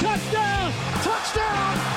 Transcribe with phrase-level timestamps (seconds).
[0.00, 0.72] Touchdown.
[1.02, 1.87] Touchdown.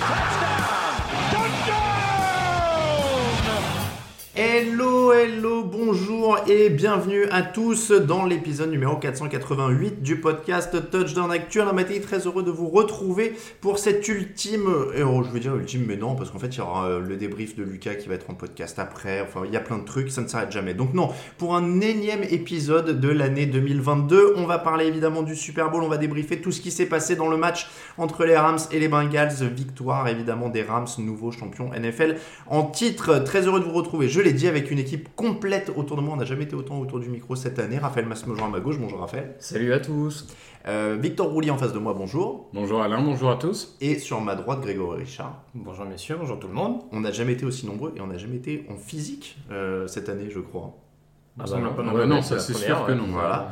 [4.43, 11.67] Hello, hello, bonjour et bienvenue à tous dans l'épisode numéro 488 du podcast Touchdown Actuel.
[11.67, 15.85] Un matin très heureux de vous retrouver pour cette ultime, oh, je veux dire ultime,
[15.87, 18.15] mais non, parce qu'en fait il y aura euh, le débrief de Lucas qui va
[18.15, 19.21] être en podcast après.
[19.21, 20.73] Enfin, il y a plein de trucs, ça ne s'arrête jamais.
[20.73, 25.69] Donc non, pour un énième épisode de l'année 2022, on va parler évidemment du Super
[25.69, 27.69] Bowl, on va débriefer tout ce qui s'est passé dans le match
[27.99, 29.51] entre les Rams et les Bengals.
[29.55, 32.15] Victoire évidemment des Rams, nouveaux champions NFL
[32.47, 33.19] en titre.
[33.19, 34.09] Très heureux de vous retrouver.
[34.09, 36.13] Je l'ai dit avec une équipe complète autour de moi.
[36.13, 37.77] On n'a jamais été autant autour du micro cette année.
[37.77, 38.77] Raphaël Mas me joint à ma gauche.
[38.79, 39.35] Bonjour Raphaël.
[39.39, 40.27] Salut à tous.
[40.67, 41.93] Euh, Victor Roulier en face de moi.
[41.93, 42.49] Bonjour.
[42.53, 43.75] Bonjour Alain, bonjour à tous.
[43.81, 45.43] Et sur ma droite, Grégory Richard.
[45.55, 46.81] Bonjour messieurs, bonjour tout le monde.
[46.91, 50.09] On n'a jamais été aussi nombreux et on n'a jamais été en physique euh, cette
[50.09, 50.80] année, je crois.
[51.39, 53.05] Ah bah non, Ah non bah plus non, été ça c'est sûr que non.
[53.07, 53.51] Voilà.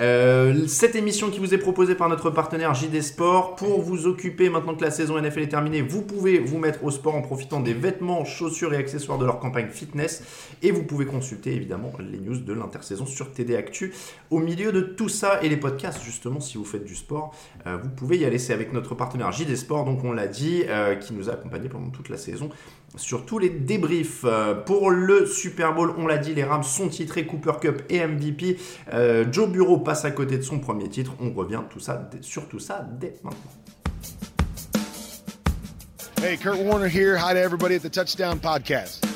[0.00, 3.56] Euh, cette émission qui vous est proposée par notre partenaire JD Sport.
[3.56, 6.90] Pour vous occuper maintenant que la saison NFL est terminée, vous pouvez vous mettre au
[6.90, 10.22] sport en profitant des vêtements, chaussures et accessoires de leur campagne fitness.
[10.62, 13.92] Et vous pouvez consulter évidemment les news de l'intersaison sur TD Actu.
[14.30, 17.34] Au milieu de tout ça et les podcasts, justement, si vous faites du sport,
[17.66, 18.38] euh, vous pouvez y aller.
[18.38, 21.68] C'est avec notre partenaire JD Sport, donc on l'a dit, euh, qui nous a accompagnés
[21.68, 22.48] pendant toute la saison
[22.96, 24.24] sur tous les débriefs.
[24.24, 28.06] Euh, pour le Super Bowl, on l'a dit, les Rams sont titrés Cooper Cup et
[28.06, 28.58] MVP.
[28.92, 31.12] Euh, Joe Bureau passe à côté de son premier titre.
[31.20, 33.52] On revient tout ça, sur tout ça dès maintenant.
[36.22, 37.16] Hey, Kurt Warner here.
[37.16, 39.09] Hi to everybody at the Touchdown Podcast.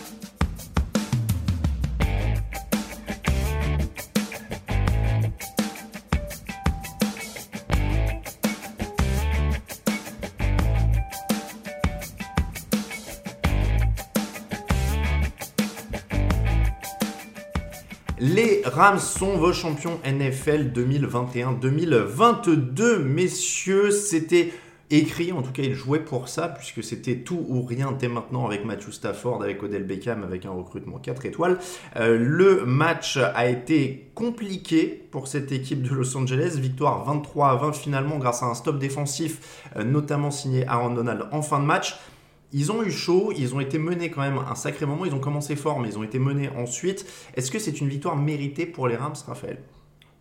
[18.75, 22.99] Rams sont vos champions NFL 2021-2022.
[22.99, 24.53] Messieurs, c'était
[24.91, 28.47] écrit, en tout cas ils jouaient pour ça, puisque c'était tout ou rien dès maintenant
[28.47, 31.61] avec Matthew Stafford, avec Odell Beckham, avec un recrutement 4 étoiles.
[31.95, 36.57] Euh, le match a été compliqué pour cette équipe de Los Angeles.
[36.59, 41.29] Victoire 23 à 20 finalement grâce à un stop défensif, euh, notamment signé Aaron Donald
[41.31, 41.97] en fin de match.
[42.57, 45.19] Ils ont eu chaud, ils ont été menés quand même un sacré moment, ils ont
[45.19, 47.05] commencé fort, mais ils ont été menés ensuite.
[47.35, 49.59] Est-ce que c'est une victoire méritée pour les Rams, Raphaël?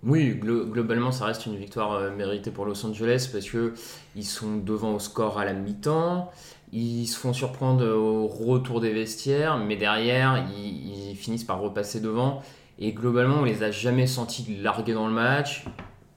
[0.02, 3.76] Oui, glo- globalement, ça reste une victoire euh, méritée pour Los Angeles parce que
[4.16, 6.32] ils sont devant au score à la mi-temps.
[6.72, 12.42] Ils se font surprendre au retour des vestiaires, mais derrière, ils, finissent par repasser devant.
[12.80, 15.66] Et globalement, on les a jamais sentis larguer dans le match.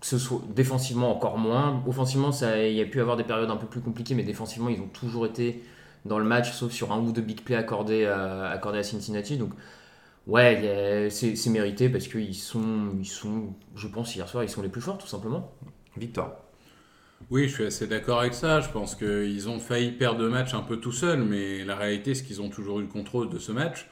[0.00, 1.82] Que ce soit défensivement encore moins.
[1.86, 4.70] Offensivement, ça, il y a pu avoir des périodes un peu plus compliquées, mais défensivement,
[4.70, 5.62] ils ont toujours été
[6.06, 9.36] dans le match, sauf sur un ou deux big plays accordés à, accordés à Cincinnati.
[9.36, 9.50] Donc,
[10.26, 14.62] ouais, c'est c'est mérité parce qu'ils sont, ils sont, je pense, hier soir, ils sont
[14.62, 15.52] les plus forts, tout simplement.
[15.96, 16.36] Victor.
[17.30, 18.60] Oui, je suis assez d'accord avec ça.
[18.60, 22.14] Je pense qu'ils ont failli perdre le match un peu tout seuls, mais la réalité,
[22.14, 23.88] c'est qu'ils ont toujours eu le contrôle de ce match.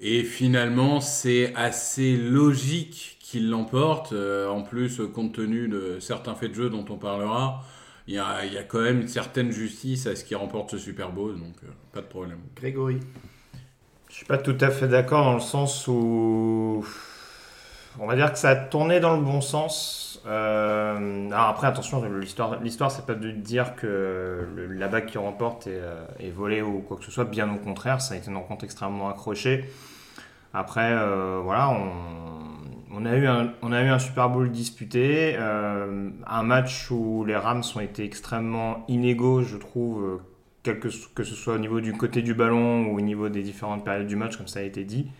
[0.00, 4.12] Et finalement, c'est assez logique qu'ils l'emportent.
[4.12, 7.64] Euh, en plus, compte tenu de certains faits de jeu dont on parlera,
[8.08, 11.38] il y a, quand même une certaine justice à ce qui remporte ce Super Bowl,
[11.38, 12.38] donc euh, pas de problème.
[12.56, 13.00] Grégory.
[14.08, 16.82] Je suis pas tout à fait d'accord dans le sens où
[18.00, 20.22] on va dire que ça a tourné dans le bon sens.
[20.26, 25.66] Euh, alors après, attention, l'histoire, l'histoire, c'est pas de dire que la bague qui remporte
[25.66, 27.26] est, euh, est volée ou quoi que ce soit.
[27.26, 29.68] Bien au contraire, ça a été une rencontre extrêmement accrochée.
[30.54, 30.94] Après,
[31.42, 32.57] voilà, on,
[32.90, 38.04] on a eu un, Super Bowl disputé, euh, un match où les Rams ont été
[38.04, 40.20] extrêmement inégaux, je trouve,
[40.66, 43.84] euh, que, ce soit au niveau du côté du ballon ou au niveau des différentes
[43.84, 45.10] périodes du match, comme ça a été dit.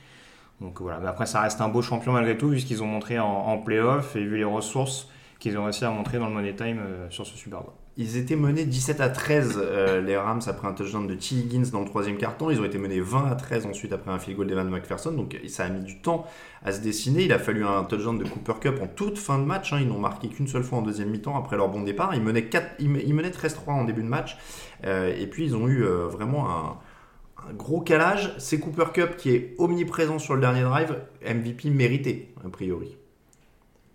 [0.60, 2.86] Donc voilà, mais après ça reste un beau champion malgré tout, vu ce qu'ils ont
[2.86, 6.34] montré en, en playoff et vu les ressources qu'ils ont réussi à montrer dans le
[6.34, 7.72] Money Time euh, sur ce Super Bowl.
[8.00, 11.34] Ils étaient menés 17 à 13, euh, les Rams, après un touchdown de T.
[11.34, 12.48] Higgins dans le troisième carton.
[12.48, 15.10] Ils ont été menés 20 à 13 ensuite après un field goal d'Evan McPherson.
[15.10, 16.24] Donc ça a mis du temps
[16.64, 17.24] à se dessiner.
[17.24, 19.72] Il a fallu un touchdown de Cooper Cup en toute fin de match.
[19.72, 19.78] hein.
[19.80, 22.14] Ils n'ont marqué qu'une seule fois en deuxième mi-temps après leur bon départ.
[22.14, 24.36] Ils menaient, 4 ils me- ils menaient 13-3 en début de match.
[24.84, 28.34] Euh, et puis ils ont eu euh, vraiment un gros calage.
[28.38, 30.94] C'est Cooper Cup qui est omniprésent sur le dernier drive.
[31.26, 32.97] MVP mérité, a priori.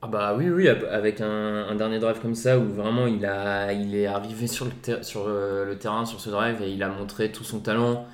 [0.05, 4.47] Ah bah oui, oui, avec un, dernier drive comme ça où vraiment il, est arrivé
[4.47, 4.67] sur,
[5.15, 8.05] euh, le terrain, sur ce drive, et il a montré tout son talent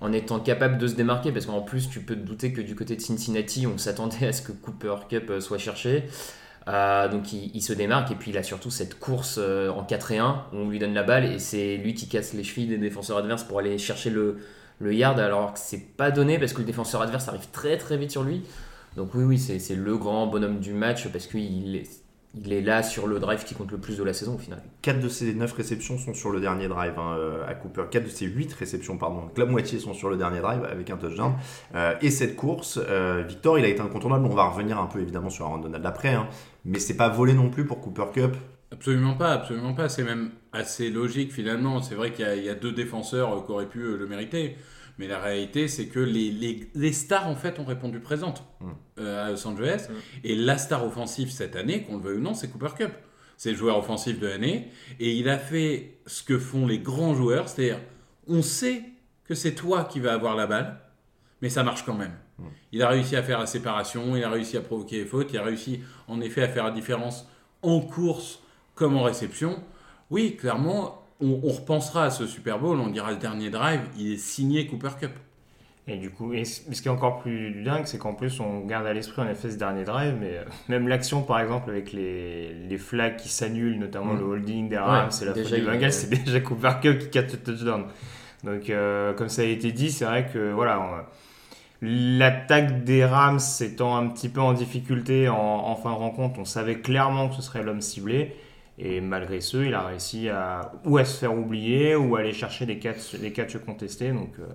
[0.00, 2.76] en étant capable de se démarquer, parce qu'en plus tu peux te douter que du
[2.76, 6.04] côté de Cincinnati, on s'attendait à ce que Cooper Cup euh, soit cherché.
[6.68, 10.18] Euh, donc il, se démarque, et puis il a surtout cette course en 4 et
[10.18, 12.78] 1 où on lui donne la balle, et c'est lui qui casse les chevilles des
[12.78, 14.38] défenseurs adverses pour aller chercher le,
[14.78, 17.96] le yard, alors que c'est pas donné, parce que le défenseur adverse arrive très très
[17.96, 18.44] vite sur lui.
[18.96, 21.88] Donc oui, oui, c'est c'est le grand bonhomme du match parce qu'il est,
[22.34, 24.62] il est là sur le drive qui compte le plus de la saison au final.
[24.82, 27.84] 4 de ses 9 réceptions sont sur le dernier drive hein, euh, à Cooper.
[27.90, 30.90] 4 de ses 8 réceptions, pardon, donc la moitié sont sur le dernier drive avec
[30.90, 31.32] un touchdown.
[31.74, 34.26] Euh, et cette course, euh, Victor, il a été incontournable.
[34.26, 36.26] On va revenir un peu évidemment sur Aaron Donald après, hein,
[36.64, 38.36] mais c'est pas volé non plus pour Cooper Cup.
[38.72, 39.90] Absolument pas, absolument pas.
[39.90, 41.82] C'est même assez logique finalement.
[41.82, 44.56] C'est vrai qu'il y, a- il y a deux défenseurs qui auraient pu le mériter.
[44.98, 48.44] Mais la réalité, c'est que les, les- les stars, en fait, ont répondu présentes
[48.98, 49.88] euh, à Los Angeles.
[50.24, 52.92] Et la star offensive cette année, qu'on le veuille ou non, c'est Cooper Cup.
[53.36, 54.68] C'est le joueur offensif de l'année.
[55.00, 57.48] Et il a fait ce que font les grands joueurs.
[57.48, 57.80] C'est-à-dire,
[58.28, 58.82] on sait
[59.24, 60.80] que c'est toi qui vas avoir la balle,
[61.40, 62.12] mais ça marche quand même.
[62.72, 65.38] Il a réussi à faire la séparation, il a réussi à provoquer les fautes, il
[65.38, 67.26] a réussi en effet à faire la différence
[67.62, 68.42] en course
[68.74, 69.62] comme en réception.
[70.10, 74.12] Oui, clairement, on, on repensera à ce Super Bowl, on dira le dernier drive, il
[74.12, 75.12] est signé Cooper Cup.
[75.88, 78.86] Et du coup, et ce qui est encore plus dingue, c'est qu'en plus, on garde
[78.86, 82.52] à l'esprit en effet ce dernier drive, mais euh, même l'action, par exemple, avec les,
[82.54, 84.18] les flags qui s'annulent, notamment Mm.
[84.18, 87.10] le holding des Ouais, Rams et la faute il- Bengals, c'est déjà Cooper Cup qui
[87.10, 87.84] capte le touchdown.
[88.44, 91.04] Donc, euh, comme ça a été dit, c'est vrai que voilà, on-
[91.84, 96.44] l'attaque des Rams étant un petit peu en difficulté en, en fin de rencontre, on
[96.44, 98.36] savait clairement que ce serait l'homme ciblé.
[98.78, 102.32] Et malgré ce, il a réussi à ou à se faire oublier ou à aller
[102.32, 104.12] chercher des catchs, des catchs contestés.
[104.12, 104.46] Donc, euh,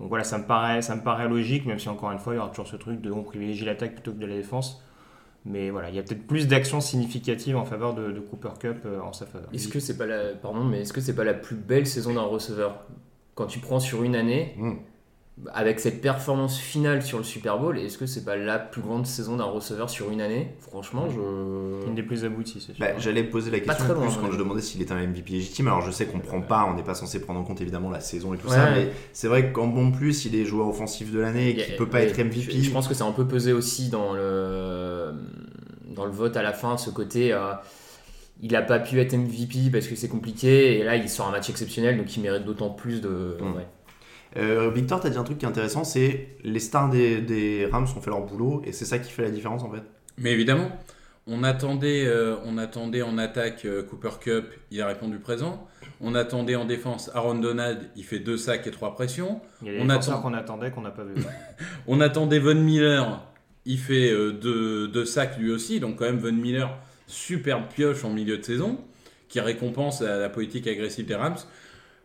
[0.00, 2.36] donc voilà, ça me, paraît, ça me paraît logique, même si encore une fois, il
[2.36, 4.82] y aura toujours ce truc de on privilégie l'attaque plutôt que de la défense.
[5.46, 8.78] Mais voilà, il y a peut-être plus d'actions significatives en faveur de, de Cooper Cup
[8.84, 9.48] euh, en sa faveur.
[9.54, 12.14] Est-ce que c'est pas la, pardon, mais est-ce que c'est pas la plus belle saison
[12.14, 12.86] d'un receveur?
[13.34, 14.72] Quand tu prends sur une année Mm.
[15.54, 19.06] Avec cette performance finale sur le Super Bowl Est-ce que c'est pas la plus grande
[19.06, 20.54] saison d'un receveur sur une année?
[20.60, 22.80] Franchement, je Une des plus abouties, c'est sûr.
[22.84, 24.92] Bah, J'allais poser la Pas question très en loin, plus quand je demandais s'il était
[24.92, 25.68] un MVP légitime.
[25.68, 28.00] Alors je sais qu'on prend pas, on n'est pas censé prendre en compte évidemment la
[28.00, 28.54] saison et tout Ouais.
[28.54, 31.76] ça, mais c'est vrai qu'en bon plus, il est joueur offensif de l'année et qu'il
[31.76, 32.40] peut pas être MVP.
[32.40, 35.12] Je, je pense que c'est un peu pesé aussi dans le,
[35.94, 37.32] dans le vote à la fin, ce côté.
[37.32, 37.52] euh,
[38.42, 41.30] il n'a pas pu être MVP parce que c'est compliqué, et là il sort un
[41.30, 43.36] match exceptionnel, donc il mérite d'autant plus de.
[43.38, 43.56] Mm.
[43.56, 43.66] ouais.
[44.36, 47.66] Euh, Victor, tu as dit un truc qui est intéressant, c'est les stars des, des
[47.70, 49.82] Rams ont fait leur boulot et c'est ça qui fait la différence en fait.
[50.18, 50.70] Mais évidemment,
[51.26, 55.66] on attendait, euh, on attendait en attaque euh, Cooper Cup, il a répondu présent.
[56.00, 59.40] On attendait en défense Aaron Donald, il fait deux sacs et trois pressions.
[59.62, 61.14] Il y a des on attend- qu'on attendait qu'on n'a pas vu.
[61.88, 63.26] On attendait Von Miller,
[63.66, 66.70] il fait euh, deux, deux sacs lui aussi, donc quand même Von Miller,
[67.08, 68.78] superbe pioche en milieu de saison,
[69.28, 71.36] qui récompense la, la politique agressive des Rams.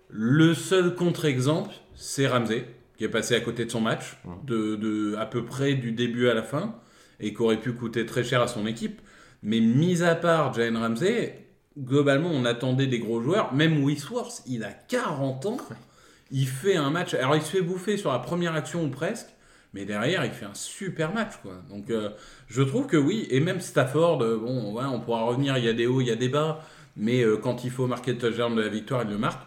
[0.09, 2.65] Le seul contre-exemple, c'est Ramsey,
[2.97, 6.29] qui est passé à côté de son match, de, de- à peu près du début
[6.29, 6.75] à la fin,
[7.19, 9.01] et qui aurait pu coûter très cher à son équipe.
[9.43, 11.47] Mais mis à part Jalen Ramsey,
[11.77, 13.53] globalement, on attendait des gros joueurs.
[13.53, 15.57] Même Wisworth, il a 40 ans,
[16.31, 17.13] il fait un match.
[17.13, 19.27] Alors, il se fait bouffer sur la première action ou presque,
[19.73, 21.53] mais derrière, il fait un super match, quoi.
[21.69, 22.09] Donc, euh,
[22.47, 25.69] je trouve que oui, et même Stafford, euh, bon, ouais, on pourra revenir, il y
[25.69, 26.61] a des hauts, il y a des bas,
[26.95, 29.45] mais euh, quand il faut marquer le touchdown de la victoire, il le marque.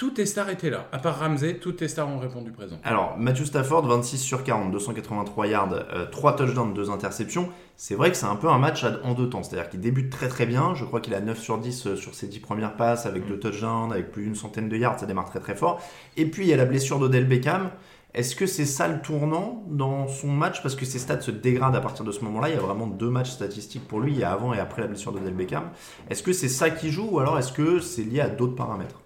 [0.00, 0.88] Toutes tes stars étaient là.
[0.92, 2.78] À part Ramsey, toutes tes stars ont répondu présent.
[2.84, 5.74] Alors, Matthew Stafford, 26 sur 40, 283 yards,
[6.10, 7.50] 3 touchdowns, 2 interceptions.
[7.76, 9.42] C'est vrai que c'est un peu un match en deux temps.
[9.42, 10.74] C'est-à-dire qu'il débute très très bien.
[10.74, 13.38] Je crois qu'il a 9 sur 10 euh, sur ses 10 premières passes, avec 2
[13.38, 14.98] touchdowns, avec plus d'une centaine de yards.
[14.98, 15.82] Ça démarre très très fort.
[16.16, 17.68] Et puis, il y a la blessure d'Odell Beckham.
[18.14, 20.62] Est-ce que c'est ça le tournant dans son match?
[20.62, 22.48] Parce que ses stats se dégradent à partir de ce moment-là.
[22.48, 24.12] Il y a vraiment deux matchs statistiques pour lui.
[24.12, 25.64] Il y a avant et après la blessure d'Odell Beckham.
[26.08, 28.99] Est-ce que c'est ça qui joue ou alors est-ce que c'est lié à d'autres paramètres?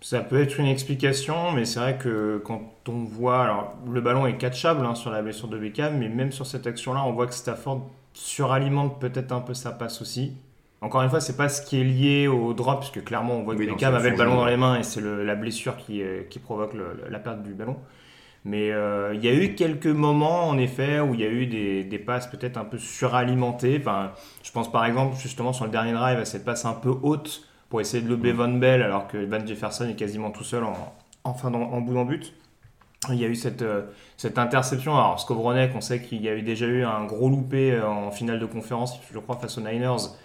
[0.00, 3.42] Ça peut être une explication, mais c'est vrai que quand on voit.
[3.42, 6.66] Alors, le ballon est catchable hein, sur la blessure de Beckham, mais même sur cette
[6.68, 10.34] action-là, on voit que Stafford suralimente peut-être un peu sa passe aussi.
[10.80, 13.54] Encore une fois, c'est pas ce qui est lié au drop, puisque clairement, on voit
[13.56, 16.00] que Oui, Beckham avait le ballon dans les mains et c'est la blessure qui,
[16.30, 17.76] qui provoque le- la perte du ballon.
[18.44, 21.46] Mais euh, il y a eu quelques moments, en effet, où il y a eu
[21.46, 23.78] des, des passes peut-être un peu suralimentées.
[23.80, 24.12] Enfin,
[24.42, 27.47] je pense par exemple, justement, sur le dernier drive, à cette passe un peu haute
[27.68, 30.94] pour essayer de lever Von Bell, alors que Van Jefferson est quasiment tout seul en,
[31.24, 32.34] en, fin en bout d'en but.
[33.10, 33.82] Il y a eu cette, euh,
[34.16, 34.96] cette interception.
[34.96, 38.10] Alors, Skowronek, on sait qu'il y a eu déjà eu un gros loupé euh, en
[38.10, 40.16] finale de conférence, je crois, face aux Niners.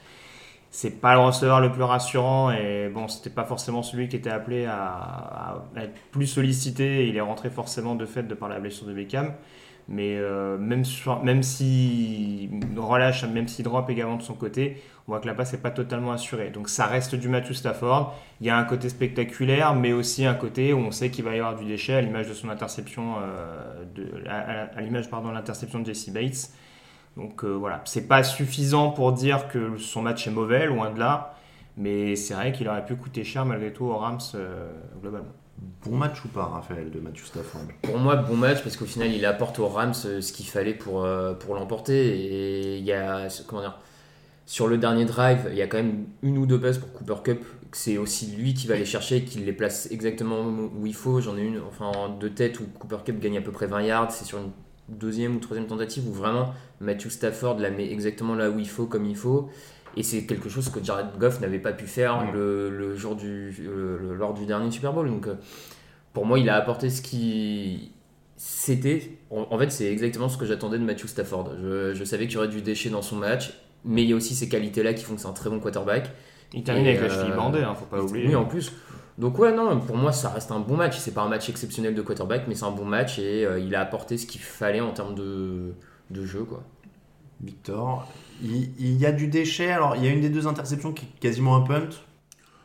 [0.72, 4.32] C'est pas le receveur le plus rassurant et bon, c'était pas forcément celui qui était
[4.32, 7.08] appelé à, être plus sollicité.
[7.08, 9.34] Il est rentré forcément de fait de par la blessure de Beckham.
[9.88, 15.12] Mais euh, même, sur, même s'il relâche, même s'il drop également de son côté, on
[15.12, 16.50] voit que la passe n'est pas totalement assurée.
[16.50, 18.16] Donc ça reste du Matthew Stafford.
[18.42, 21.36] Il y a un côté spectaculaire, mais aussi un côté où on sait qu'il va
[21.36, 25.10] y avoir du déchet, à l'image de son interception, euh, de, à, à- à l'image
[25.10, 26.52] pardon, de l'interception de Jesse Bates.
[27.18, 31.00] Donc euh, voilà, c'est pas suffisant pour dire que son match est mauvais, loin de
[31.00, 31.36] là.
[31.76, 34.70] Mais c'est vrai qu'il aurait pu coûter cher malgré tout aux Rams euh,
[35.02, 35.28] globalement.
[35.86, 37.62] Bon match ou pas, Raphaël, de Matthew Stafford?
[37.84, 40.74] Pour moi, bon match parce qu'au final, il apporte aux Rams euh, ce qu'il fallait
[40.74, 42.18] pour, euh, pour l'emporter.
[42.18, 43.78] Et il y a, comment dire,
[44.46, 47.16] sur le dernier drive, il y a quand même une ou deux passes pour Cooper
[47.24, 47.46] Cup.
[47.72, 51.22] C'est aussi lui qui va les chercher, qui les place exactement où il faut.
[51.22, 53.82] J'en ai une, enfin, en deux têtes où Cooper Cup gagne à peu près 20
[53.84, 54.12] yards.
[54.12, 54.52] C'est sur une
[54.90, 58.86] deuxième ou troisième tentative où vraiment Matthew Stafford la met exactement là où il faut,
[58.86, 59.50] comme il faut.
[59.96, 63.52] Et c'est quelque chose que Jared Goff n'avait pas pu faire le, le jour du,
[63.64, 65.08] le- le- lors du dernier Super Bowl.
[65.08, 65.36] Donc, euh,
[66.14, 67.92] pour moi, il a apporté ce qui
[68.38, 69.18] c'était.
[69.30, 71.52] En, en fait, c'est exactement ce que j'attendais de Matthew Stafford.
[71.62, 73.54] Je, je savais qu'il y aurait du déchet dans son match,
[73.86, 76.12] mais il y a aussi ces qualités-là qui font que c'est un très bon quarterback.
[76.54, 78.28] Il termine Et, avec la cheville bandée, hein, faut pas oublier.
[78.28, 78.72] Oui, en plus.
[79.18, 80.98] Donc ouais, non, pour moi, ça reste un bon match.
[80.98, 83.76] C'est pas un match exceptionnel de quarterback, mais c'est un bon match et euh, il
[83.76, 85.74] a apporté ce qu'il fallait en termes de,
[86.10, 86.64] de jeu, quoi.
[87.42, 88.08] Victor,
[88.42, 89.70] il, il y a du déchet.
[89.70, 91.90] Alors, il y a une des deux interceptions qui est quasiment un punt.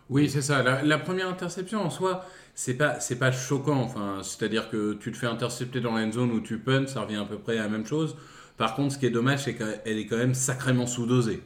[0.08, 0.62] Oui, c'est ça.
[0.62, 3.80] La, la première interception en soi, c'est pas, c'est pas choquant.
[3.80, 7.16] Enfin, c'est-à-dire que tu te fais intercepter dans la zone où tu punts, ça revient
[7.16, 8.16] à peu près à la même chose.
[8.58, 11.42] Par contre, ce qui est dommage, c'est qu'elle est quand même sacrément sous-dosée.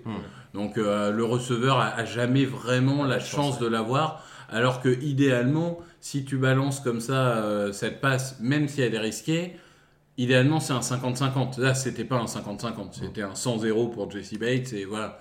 [0.54, 4.25] Donc, euh, le receveur a, a jamais vraiment la chance de l'avoir.
[4.49, 8.99] Alors que, idéalement, si tu balances comme ça euh, cette passe, même si elle est
[8.99, 9.57] risquée,
[10.19, 11.61] idéalement, c'est un 50-50.
[11.61, 12.92] Là, c'était pas un 50-50.
[12.92, 14.73] C'était un 100-0 pour Jesse Bates.
[14.73, 15.19] Et voilà.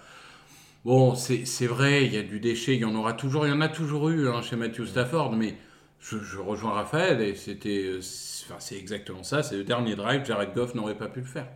[0.83, 3.51] Bon, c'est c'est vrai, il y a du déchet, il y en aura toujours, il
[3.51, 5.55] y en a toujours eu hein, chez Matthew Stafford, mais
[6.01, 9.43] je, je rejoins Raphaël et c'était, euh, c'est enfin, c'est exactement ça.
[9.43, 11.47] C'est le dernier drive, Jared Goff n'aurait pas pu le faire.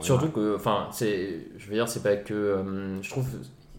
[0.00, 3.26] Surtout que, enfin, c'est, je veux dire, c'est pas que, euh, je trouve,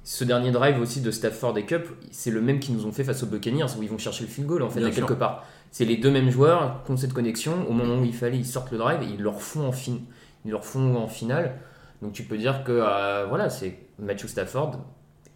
[0.03, 3.03] ce dernier drive aussi de Stafford et Cup, c'est le même qu'ils nous ont fait
[3.03, 5.05] face aux Buccaneers où ils vont chercher le field goal en fait Bien à sûr.
[5.05, 5.45] quelque part.
[5.71, 7.67] C'est les deux mêmes joueurs qui ont cette connexion.
[7.67, 9.97] Au moment où il fallait, ils sortent le drive et ils leur font en fin,
[10.45, 11.55] ils leur font en finale.
[12.01, 14.79] Donc tu peux dire que, euh, voilà, c'est Matthew Stafford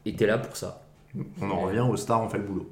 [0.05, 0.83] était là pour ça.
[1.41, 2.71] On en revient aux stars, on fait le boulot.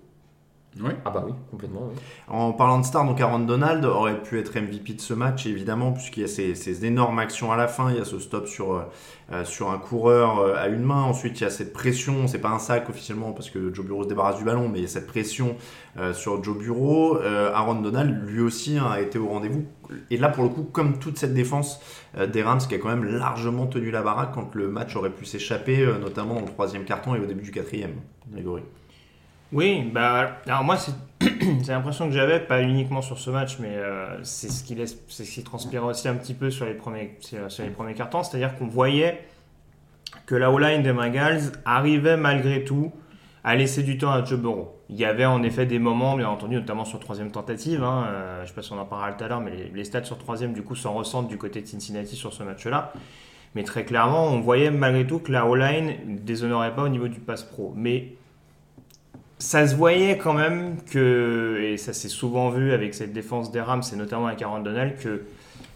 [0.79, 0.91] Oui.
[1.05, 1.89] Ah bah oui, complètement.
[1.89, 1.95] oui.
[2.27, 5.91] En parlant de stars, donc Aaron Donald aurait pu être MVP de ce match, évidemment,
[5.91, 7.89] puisqu'il y a ces, ces énormes actions à la fin.
[7.89, 8.81] Il y a ce stop sur, euh,
[9.31, 11.01] euh, sur un coureur euh, à une main.
[11.01, 12.27] Ensuite, il y a cette pression.
[12.27, 14.81] C'est pas un sac officiellement parce que Joe Bureau se débarrasse du ballon, mais il
[14.83, 15.55] y a cette pression
[15.97, 17.17] euh, sur Joe Bureau.
[17.17, 19.65] Euh, Aaron Donald, lui aussi, hein, a été au rendez-vous.
[20.11, 21.79] Et là, pour le coup, comme toute cette défense
[22.17, 25.09] euh, des Rams, qui a quand même largement tenu la baraque quand le match aurait
[25.09, 27.95] pu s'échapper, euh, notamment dans le troisième carton et au début du quatrième.
[28.31, 28.61] Grégory.
[29.53, 30.77] Oui, bah, alors moi,
[31.19, 34.97] c'est l'impression que j'avais, pas uniquement sur ce match, mais euh, c'est ce qui laisse,
[35.07, 38.23] c'est ce qui transpirait aussi un petit peu sur les premiers, sur les premiers cartons,
[38.23, 39.25] c'est-à-dire qu'on voyait
[40.25, 42.91] que la O-line des Bengals arrivait malgré tout
[43.43, 44.75] à laisser du temps à Joe Burrow.
[44.89, 48.41] Il y avait en effet des moments, bien entendu, notamment sur troisième tentative, hein, euh,
[48.43, 50.17] je sais pas si on en parlera tout à l'heure, mais les, les stats sur
[50.17, 52.91] troisième, du coup, s'en ressentent du côté de Cincinnati sur ce match-là.
[53.55, 57.07] Mais très clairement, on voyait malgré tout que la O-line ne déshonorait pas au niveau
[57.07, 57.73] du pass pro.
[57.75, 58.16] Mais
[59.39, 63.61] ça se voyait quand même que, et ça s'est souvent vu avec cette défense des
[63.61, 65.23] Rams, et notamment avec Aaron Donald, que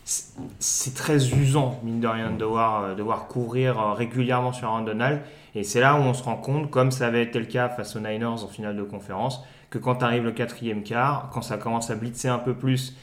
[0.05, 4.81] c'est- très usant, mine de rien, de devoir, euh, devoir couvrir euh, régulièrement sur Aaron
[4.83, 5.21] Donald.
[5.55, 7.95] Et c'est là où on se rend compte, comme ça avait été le cas face
[7.95, 11.91] aux Niners en finale de conférence, que quand arrive le quatrième quart, quand ça commence
[11.91, 12.95] à blitzer un peu plus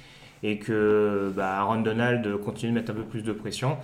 [0.43, 3.77] et que bah, Aaron Donald continue de mettre un peu plus de pression,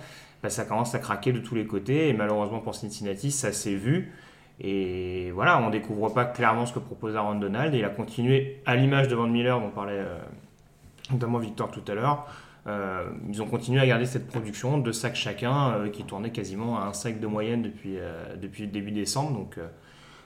[0.43, 2.09] bah, ça commence à craquer de tous les côtés.
[2.09, 4.11] Et malheureusement pour Cincinnati, ça s'est vu.
[4.59, 7.73] Et voilà, on ne découvre pas clairement ce que propose Aaron Donald.
[7.73, 10.17] Il a continué à l'image de Van Miller, dont parlait euh,
[11.11, 12.27] notamment Victor tout à l'heure.
[12.67, 16.79] Euh, ils ont continué à garder cette production de sacs chacun euh, qui tournait quasiment
[16.79, 17.97] à un sac de moyenne depuis,
[18.41, 19.47] depuis début décembre.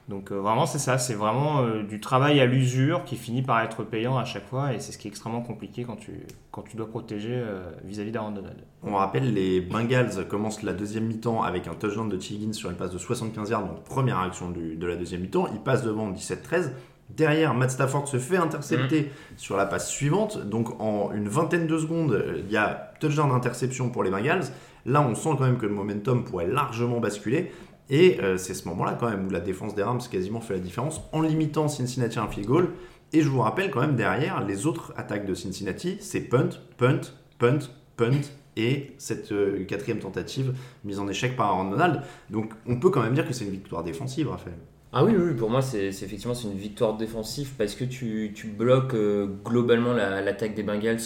[0.09, 3.61] Donc euh, vraiment c'est ça, c'est vraiment euh, du travail à l'usure qui finit par
[3.61, 6.63] être payant à chaque fois et c'est ce qui est extrêmement compliqué quand tu, quand
[6.63, 8.57] tu dois protéger euh, vis-à-vis d'Aaron Donald.
[8.81, 12.75] On rappelle, les Bengals commencent la deuxième mi-temps avec un touchdown de Higgins sur une
[12.75, 15.47] passe de 75 yards, donc première action de la deuxième mi-temps.
[15.53, 16.71] Il passe devant 17-13.
[17.11, 19.37] Derrière, Matt Stafford se fait intercepter mmh.
[19.37, 20.43] sur la passe suivante.
[20.47, 24.45] Donc en une vingtaine de secondes, il y a touchdown d'interception pour les Bengals.
[24.85, 27.51] Là, on sent quand même que le momentum pourrait largement basculer.
[27.89, 30.59] Et euh, c'est ce moment-là quand même où la défense des Rams quasiment fait la
[30.59, 32.69] différence en limitant Cincinnati à un field goal.
[33.13, 37.01] Et je vous rappelle quand même derrière, les autres attaques de Cincinnati, c'est punt, punt,
[37.39, 37.59] punt,
[37.97, 38.21] punt
[38.55, 40.53] et cette euh, quatrième tentative
[40.83, 42.01] mise en échec par Aaron Donald.
[42.29, 44.57] Donc on peut quand même dire que c'est une victoire défensive, Raphaël.
[44.91, 48.95] Ah oui, oui, pour moi c'est effectivement une victoire défensive parce que tu, tu bloques
[48.95, 50.97] euh, globalement l'attaque des Bengals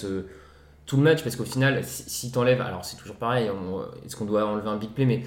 [0.86, 3.50] tout le match parce qu'au final si, si tu enlèves, alors c'est toujours pareil,
[4.06, 5.24] est-ce qu'on doit enlever un big play mais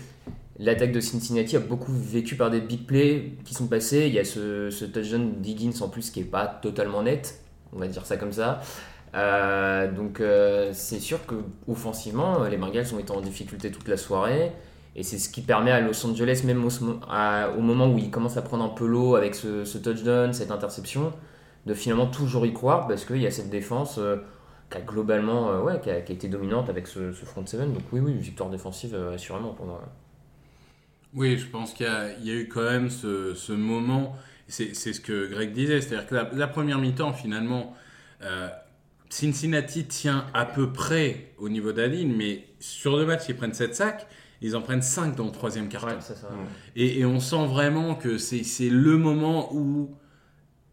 [0.58, 4.06] L'attaque de Cincinnati a beaucoup vécu par des big plays qui sont passés.
[4.06, 7.40] Il y a ce, touchdown d'Higgins en plus qui n'est pas totalement net,
[7.74, 8.60] on va dire ça comme ça.
[9.14, 11.34] Euh, donc euh, c'est sûr que
[11.68, 14.52] offensivement, les Bengals ont été en difficulté toute la soirée.
[14.94, 18.42] Et c'est ce qui permet à Los Angeles, même au, moment où ils commencent à
[18.42, 21.12] prendre un peu l'eau avec ce, touchdown, cette interception,
[21.66, 24.16] de finalement toujours y croire parce qu'il y a cette défense euh,
[24.70, 27.74] qui a globalement ouais, qui a, été dominante avec ce, front seven.
[27.74, 29.66] Donc oui, oui, victoire défensive assurément pour.
[31.14, 34.16] Oui, je pense qu'il y, a eu quand même ce, moment,
[34.48, 37.74] c'est ce que Greg disait, c'est-à-dire que la, première mi-temps, finalement,
[38.22, 38.48] euh,
[39.08, 43.36] Cincinnati tient à peu près au niveau de la ligne, mais sur deux matchs, ils
[43.36, 44.06] prennent 7 sacs,
[44.42, 45.88] ils en prennent 5 dans le troisième quart.
[46.74, 49.96] et, on sent vraiment que c'est le moment où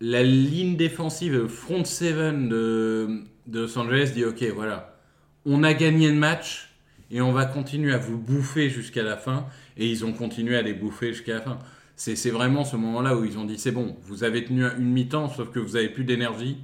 [0.01, 4.97] la ligne défensive, front 7 de, de Los Angeles dit, ok, voilà,
[5.45, 6.72] on a gagné le match,
[7.13, 9.45] et on va continuer à vous bouffer jusqu'à la fin.
[9.77, 11.59] Et ils ont continué à les bouffer jusqu'à la fin.
[11.95, 15.29] C'est vraiment ce moment-là où ils ont dit c'est bon, vous avez tenu une mi-temps,
[15.29, 16.57] sauf que vous avez plus d'énergie.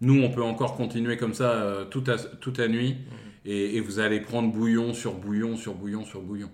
[0.00, 2.08] Nous, on peut encore continuer comme ça euh, toute,
[2.58, 2.92] la nuit.
[2.92, 3.16] Mhm.
[3.46, 6.50] Et, vous allez prendre bouillon sur bouillon sur bouillon sur bouillon.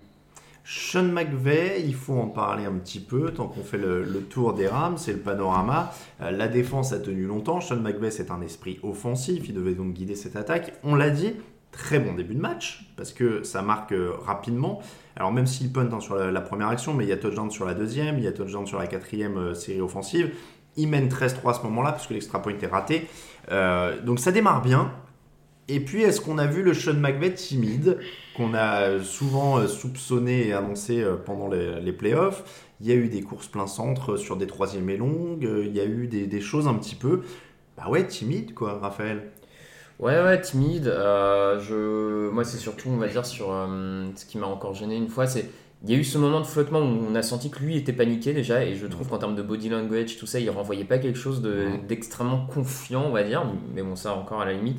[0.65, 4.69] Sean McVay, il faut en parler un petit peu tant qu'on fait le, tour des
[4.69, 5.93] Rams, c'est le panorama.
[6.21, 7.61] Euh, la défense a tenu longtemps.
[7.61, 10.75] Sean McVay, c'est un esprit offensif, il devait donc guider cette attaque.
[10.85, 11.33] On l'a dit,
[11.73, 14.81] très bon début de match, parce que ça marque euh, rapidement.
[15.17, 17.65] Alors même s'il punt hein, sur la, première action, mais il y a touchdown sur
[17.65, 20.33] la deuxième, il y a touchdown sur la quatrième euh, série offensive.
[20.77, 23.09] Il mène 13-3 à ce moment-là, parce que l'extra point est raté.
[23.51, 24.93] Euh, donc ça démarre bien.
[25.69, 27.99] Et puis, est-ce qu'on a vu le Sean McVay timide,
[28.37, 32.69] qu'on a souvent soupçonné et annoncé pendant les, playoffs?
[32.81, 35.81] Il y a eu des courses plein centre sur des troisièmes et longues, il y
[35.81, 37.23] a eu des, des choses un petit peu...
[37.77, 39.31] Bah ouais, timide quoi, Raphaël.
[40.03, 40.89] Ouais, ouais, timide.
[40.89, 42.29] Euh, je...
[42.31, 45.29] Moi, c'est surtout, on va dire, sur euh, ce qui m'a encore gêné une fois,
[45.29, 45.49] c'est.
[45.85, 47.93] Il y a eu ce moment de flottement où on a senti que lui était
[47.93, 50.99] paniqué déjà, et je trouve qu'en termes de body language, tout ça, il renvoyait pas
[50.99, 51.43] quelque chose
[51.89, 54.79] d'extrêmement confiant, on va dire, mais bon, ça encore à la limite.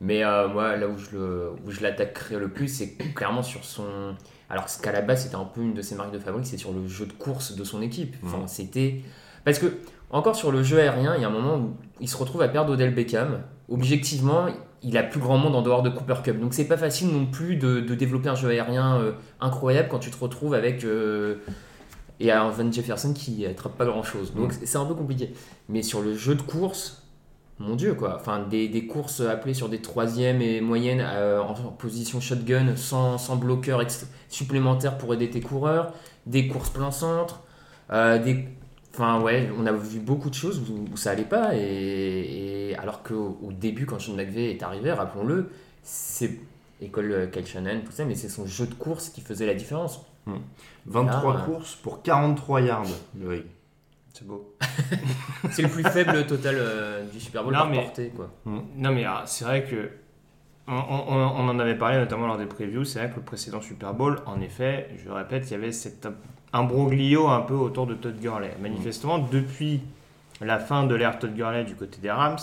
[0.00, 3.64] Mais euh, moi, là où je, le, où je l'attaquerais le plus, c'est clairement sur
[3.64, 4.14] son.
[4.50, 6.72] Alors qu'à la base, c'était un peu une de ses marques de fabrique, c'est sur
[6.72, 8.16] le jeu de course de son équipe.
[8.24, 9.00] Enfin, c'était.
[9.44, 9.66] Parce que,
[10.10, 12.48] encore sur le jeu aérien, il y a un moment où il se retrouve à
[12.48, 14.46] perdre Odell Beckham objectivement,
[14.82, 16.40] il a plus grand monde en dehors de Cooper Cup.
[16.40, 20.10] Donc c'est pas facile non plus de, développer un jeu aérien euh, incroyable quand tu
[20.10, 21.36] te retrouves avec euh,
[22.20, 24.34] et un Van Jefferson qui attrape pas grand chose.
[24.34, 25.32] Donc c'est un peu compliqué.
[25.68, 27.04] Mais sur le jeu de course,
[27.58, 28.16] mon dieu quoi.
[28.20, 33.36] Enfin des, courses appelées sur des troisièmes et moyennes euh, en position shotgun sans, sans
[33.36, 33.82] bloqueur
[34.28, 35.92] supplémentaire pour aider tes coureurs,
[36.26, 37.42] des courses plein centre,
[37.90, 38.48] des
[38.94, 41.54] Enfin, ouais, on a vu beaucoup de choses où, ça allait pas.
[41.54, 45.50] Et, alors qu'au au début, quand Sean McVay est arrivé, rappelons-le,
[45.82, 46.38] c'est
[46.80, 50.04] école Kyle Shannon, tout ça, mais c'est son jeu de course qui faisait la différence.
[50.86, 51.44] 23 hmm.
[51.44, 52.86] courses pour 43 yards,
[53.18, 53.44] le
[54.12, 54.54] C'est beau.
[55.50, 58.30] c'est le plus faible total euh, du Super Bowl non, mais, portée, quoi.
[58.44, 58.60] Hmm.
[58.76, 59.90] Non, mais ah, c'est vrai que.
[60.68, 62.84] On, on, en avait parlé notamment lors des previews.
[62.84, 65.72] C'est vrai que le précédent Super Bowl, en effet, je le répète, il y avait
[65.72, 66.06] cette
[66.52, 68.54] un broglio un peu autour de Todd Gurley.
[68.60, 69.80] Manifestement, depuis
[70.40, 72.38] la fin de l'ère Todd Gurley du côté des Rams,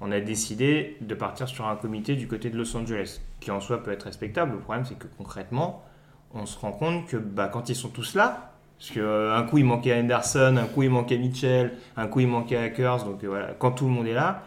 [0.00, 3.60] on a décidé de partir sur un comité du côté de Los Angeles, qui en
[3.60, 4.52] soi peut être respectable.
[4.52, 5.82] Le problème, c'est que concrètement,
[6.34, 9.42] on se rend compte que bah, quand ils sont tous là, Parce que euh, un
[9.44, 13.04] coup il manquait Henderson, un coup il manquait Mitchell, un coup il manquait Hackers.
[13.04, 14.42] Donc euh, voilà, quand tout le monde est là,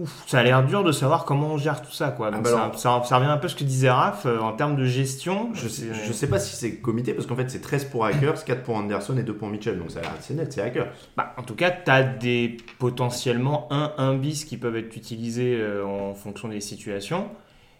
[0.00, 2.08] ouf, ça a l'air dur de savoir comment on gère tout ça.
[2.10, 2.30] Quoi.
[2.30, 4.52] Donc bah ça, ça- ça revient un peu à ce que disait Raph euh, en
[4.52, 5.50] termes de gestion.
[5.54, 8.44] Je sais, je sais pas si c'est comité parce qu'en fait c'est 13 pour Hackers,
[8.44, 9.78] 4 pour Anderson et 2 pour Mitchell.
[9.78, 10.88] Donc ça a l'air assez net, c'est Hackers.
[11.16, 15.56] Bah, en tout cas, tu as des potentiellement 1 1 bis qui peuvent être utilisés
[15.60, 17.28] euh, en fonction des situations.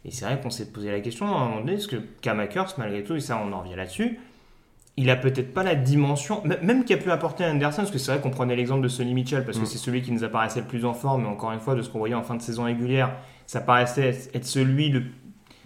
[0.05, 2.73] Et c'est vrai qu'on s'est posé la question à un moment donné, parce que Kamakers,
[2.79, 4.19] malgré tout, et ça on en revient là-dessus,
[5.01, 8.13] il a peut-être pas la dimension, même qui a pu apporter Anderson, parce que c'est
[8.13, 9.67] vrai qu'on prenait l'exemple de Sonny Mitchell, parce que Mm.
[9.67, 11.89] c'est celui qui nous apparaissait le plus en forme, mais encore une fois, de ce
[11.89, 13.13] qu'on voyait en fin de saison régulière,
[13.47, 15.05] ça paraissait être celui, le,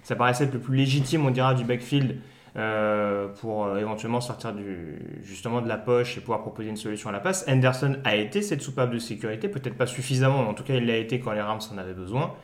[0.04, 2.16] ça paraissait être le plus légitime, on dira, du backfield
[2.56, 7.08] euh, pour euh, éventuellement sortir du, justement de la poche et pouvoir proposer une solution
[7.08, 7.44] à la passe.
[7.48, 10.86] Anderson a été cette soupape de sécurité, peut-être pas suffisamment, mais en tout cas il
[10.86, 12.34] l'a été quand les Rams en avaient besoin.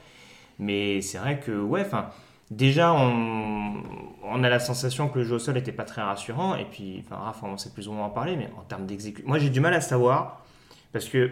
[0.58, 2.10] Mais c'est vrai que, ouais, enfin,
[2.50, 3.82] déjà on,
[4.30, 6.56] on a la sensation que le jeu au sol n'était pas très rassurant.
[6.56, 9.28] Et puis, enfin, Raph, on sait plus ou moins en parler, mais en termes d'exécution,
[9.28, 10.44] moi j'ai du mal à savoir,
[10.92, 11.30] parce que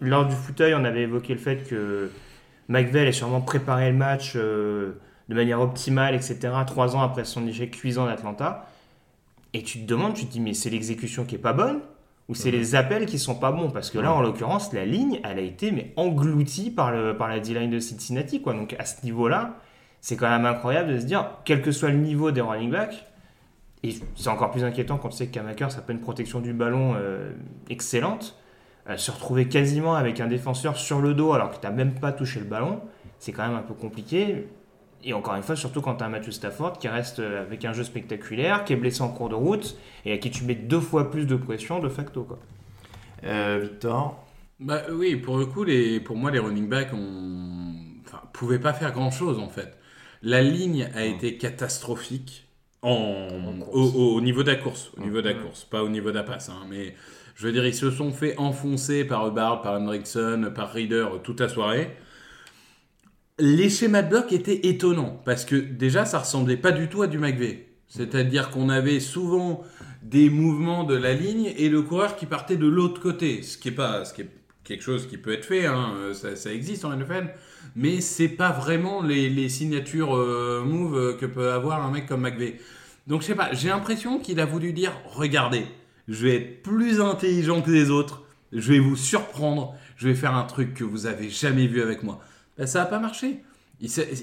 [0.00, 2.10] lors du fauteuil, on avait évoqué le fait que
[2.68, 7.46] McVeigh ait sûrement préparé le match euh, de manière optimale, etc., trois ans après son
[7.46, 8.66] échec cuisant d'Atlanta.
[9.52, 11.80] Et tu te demandes, tu te dis, mais c'est l'exécution qui est pas bonne
[12.28, 15.20] ou c'est les appels qui sont pas bons Parce que là, en l'occurrence, la ligne,
[15.24, 18.40] elle a été mais engloutie par, le, par la D-line de Cincinnati.
[18.40, 18.54] Quoi.
[18.54, 19.56] Donc à ce niveau-là,
[20.00, 23.06] c'est quand même incroyable de se dire, quel que soit le niveau des running backs,
[23.82, 26.52] et c'est encore plus inquiétant quand tu sais que Kamaker, ça peut une protection du
[26.52, 27.32] ballon euh,
[27.70, 28.38] excellente,
[28.88, 31.94] euh, se retrouver quasiment avec un défenseur sur le dos alors que tu n'as même
[31.94, 32.80] pas touché le ballon,
[33.18, 34.48] c'est quand même un peu compliqué.
[35.02, 37.64] Et encore une fois, surtout quand tu as un Matthew Stafford qui reste euh, avec
[37.64, 40.54] un jeu spectaculaire, qui est blessé en cours de route, et à qui tu mets
[40.54, 42.24] deux fois plus de pression de facto.
[42.24, 42.38] Quoi.
[43.24, 44.22] Euh, Victor?
[44.58, 47.76] Bah oui, pour le coup, les, pour moi, les running backs on...
[48.06, 49.78] enfin, pouvaient pas faire grand chose en fait.
[50.22, 52.46] La ligne a été catastrophique
[52.82, 55.88] en, au, au- au niveau de la course, au niveau de la course, pas au
[55.88, 56.48] niveau de la passe.
[56.48, 56.94] hein, mais
[57.36, 61.40] je veux dire, ils se sont fait enfoncer par Hubbard, par Hendrickson, par Reader toute
[61.40, 61.96] la soirée.
[63.38, 67.06] Les schémas de bloc étaient étonnants parce que déjà, ça ressemblait pas du tout à
[67.06, 67.66] du McVeigh.
[67.88, 69.62] C'est-à-dire qu'on avait souvent
[70.02, 73.68] des mouvements de la ligne et le coureur qui partait de l'autre côté, ce qui
[73.68, 74.28] est pas, ce qui est
[74.64, 77.30] quelque chose qui peut être fait, hein, euh, ça, ça existe en NFL,
[77.76, 82.06] mais c'est pas vraiment les, les signatures euh, move euh, que peut avoir un mec
[82.06, 82.56] comme McVeigh.
[83.06, 85.66] Donc je sais pas, j'ai l'impression qu'il a voulu dire, regardez,
[86.08, 90.34] je vais être plus intelligent que les autres, je vais vous surprendre, je vais faire
[90.34, 92.20] un truc que vous avez jamais vu avec moi.
[92.58, 93.42] Ben, ça n'a pas marché.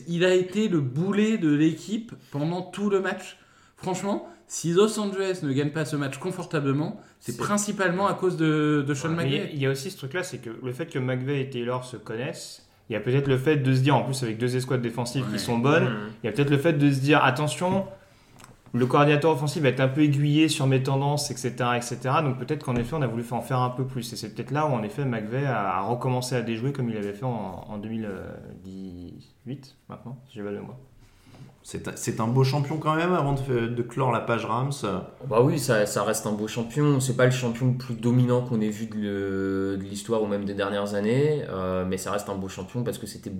[0.08, 3.38] Il, a été le boulet de l'équipe pendant tout le match.
[3.76, 8.86] Franchement, si Los Angeles ne gagne pas ce match confortablement, c'est principalement à cause de,
[8.88, 9.52] de Sean Mais il y a- McVay.
[9.56, 11.98] il y, a aussi ce truc-là, c'est que le fait que McVeigh et Taylor se
[11.98, 14.82] connaissent, il y a peut-être le fait de se dire, en plus avec deux escouades
[14.82, 15.34] défensives Ouais.
[15.34, 15.90] qui sont bonnes,
[16.24, 17.86] il y a peut-être le fait de se dire, attention,
[18.74, 21.52] le coordinateur offensif va être un peu aiguillé sur mes tendances, etc.
[21.76, 21.98] etc.
[22.24, 24.12] Donc peut-être qu'en effet, on a voulu en faire un peu plus.
[24.14, 26.98] Et c'est peut-être là où, en effet, McVeigh a, a recommencé à déjouer comme il
[26.98, 30.78] avait fait en, en 2018, maintenant, si j'ai pas de mémoire.
[31.68, 34.72] C'est un- beau champion quand même avant de, clore la page Rams.
[35.30, 37.02] Bah oui, ça, reste un beau champion.
[37.02, 40.54] C'est pas le champion le plus dominant qu'on ait vu de l'histoire ou même des
[40.54, 43.34] dernières années, euh, mais ça reste un beau champion parce que c'était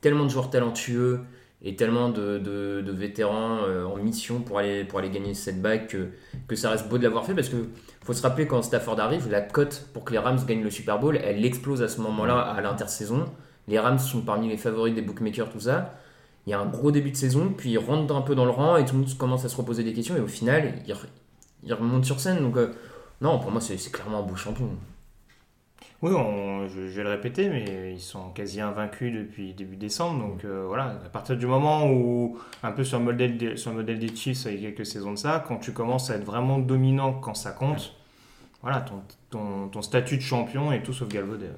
[0.00, 1.20] tellement de joueurs talentueux
[1.60, 6.08] et tellement de, vétérans euh, en mission pour aller, gagner cette bague que,
[6.48, 7.68] que ça reste beau de l'avoir fait parce que
[8.02, 10.98] faut se rappeler quand Stafford arrive, la cote pour que les Rams gagnent le Super
[10.98, 13.26] Bowl, elle explose à ce moment-là à l'intersaison.
[13.68, 15.94] Les Rams sont parmi les favoris des bookmakers, tout ça.
[16.46, 18.50] Il y a un gros début de saison, puis ils rentrent un peu dans le
[18.52, 20.92] rang et tout le monde commence à se reposer des questions et au final, ils,
[20.94, 21.06] re-
[21.64, 22.40] ils remontent sur scène.
[22.40, 22.72] Donc, euh,
[23.20, 24.70] non, pour moi, c'est clairement un beau champion.
[26.02, 30.20] Oui, on- je, je vais le répéter, mais ils sont quasi invaincus depuis début décembre.
[30.28, 33.70] Donc euh, voilà, à partir du moment où, un peu sur le modèle des, sur
[33.70, 36.58] le modèle des Chiefs avec quelques saisons de ça, quand tu commences à être vraiment
[36.58, 37.94] dominant quand ça compte,
[38.62, 41.48] voilà, ton, ton, ton statut de champion est tout sauf galvaudé.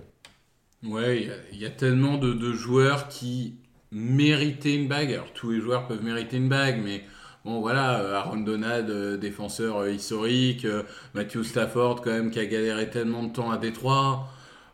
[0.84, 3.56] Ouais, il y a- il y, a tellement de, de joueurs qui
[3.92, 5.12] méritaient une bague.
[5.12, 7.04] Alors tous les joueurs peuvent mériter une bague, mais
[7.44, 10.66] bon voilà, euh, Aaron Donald, euh, défenseur euh, historique,
[11.14, 14.28] Matthew Stafford quand même qui a galéré tellement de temps à Détroit.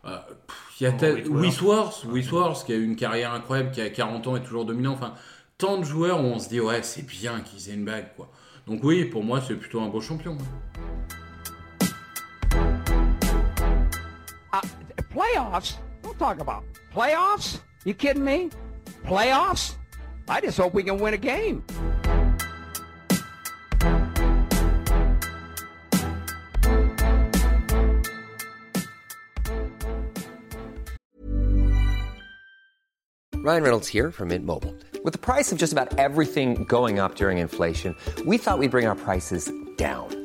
[0.05, 1.27] Euh, pff, Il y a Oh, tel...
[1.29, 4.93] Wisworth, Wisworth qui a eu une carrière incroyable, qui a 40 ans et toujours dominant.
[4.93, 5.13] Enfin,
[5.57, 8.29] tant de joueurs où on se dit ouais c'est bien qu'ils aient une bague quoi.
[8.67, 10.37] Donc oui, pour moi c'est plutôt un beau champion.
[15.11, 15.79] Playoffs?
[16.03, 17.61] Don't talk about playoffs?
[17.85, 18.49] You kidding me?
[19.05, 19.75] Playoffs?
[20.27, 21.63] I just hope we can win a game.
[33.35, 34.75] Ryan Reynolds here from Mint Mobile.
[35.03, 38.87] With the price of just about everything going up during inflation, we thought we'd bring
[38.87, 40.24] our prices down.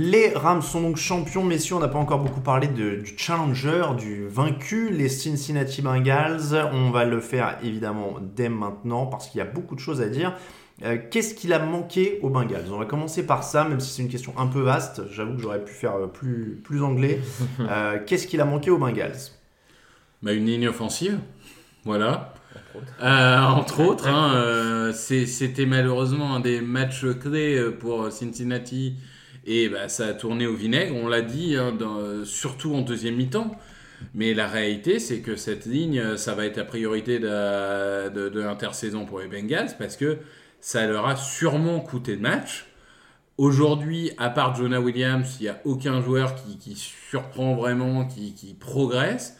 [0.00, 1.74] Les Rams sont donc champions, messieurs.
[1.74, 6.54] On n'a pas encore beaucoup parlé de- du challenger, du vaincu, les Cincinnati Bengals.
[6.72, 10.08] On va le faire évidemment dès maintenant parce qu'il y a beaucoup de choses à
[10.08, 10.36] dire.
[10.84, 12.66] Euh, Qu'est-ce qu'il a manqué aux Bengals?
[12.72, 15.02] On va commencer par ça, même si c'est une question un peu vaste.
[15.10, 17.18] J'avoue que j'aurais pu faire euh, plus, plus anglais.
[17.60, 19.18] Euh, Qu'est-ce qu'il a manqué aux Bengals?
[20.22, 21.18] Bah, une ligne offensive,
[21.84, 22.34] voilà.
[23.02, 28.94] Euh, entre autres, hein, euh, c'était malheureusement un des matchs clés pour Cincinnati
[29.48, 31.76] et bah, ça a tourné au vinaigre, on l'a dit, hein,
[32.24, 33.56] surtout en deuxième mi-temps.
[34.14, 39.20] Mais la réalité, c'est que cette ligne, ça va être la priorité de, l'intersaison pour
[39.20, 40.18] les Bengals parce que
[40.60, 42.66] ça leur a sûrement coûté de match.
[43.38, 49.38] Aujourd'hui, à part Jonah Williams, il n'y a aucun joueur qui, surprend vraiment, qui, progresse.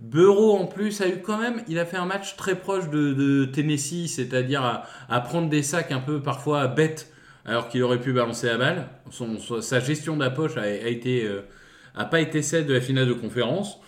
[0.00, 3.12] Burrow, en plus, a eu quand même, il a fait un match très proche de,
[3.12, 7.12] de Tennessee, c'est-à-dire à, à prendre des sacs un peu parfois bêtes,
[7.44, 8.88] alors qu'il aurait pu balancer la balle.
[9.10, 11.42] Son, sa gestion de la poche a, a été, euh,
[11.94, 13.80] a pas été celle de la finale de conférence.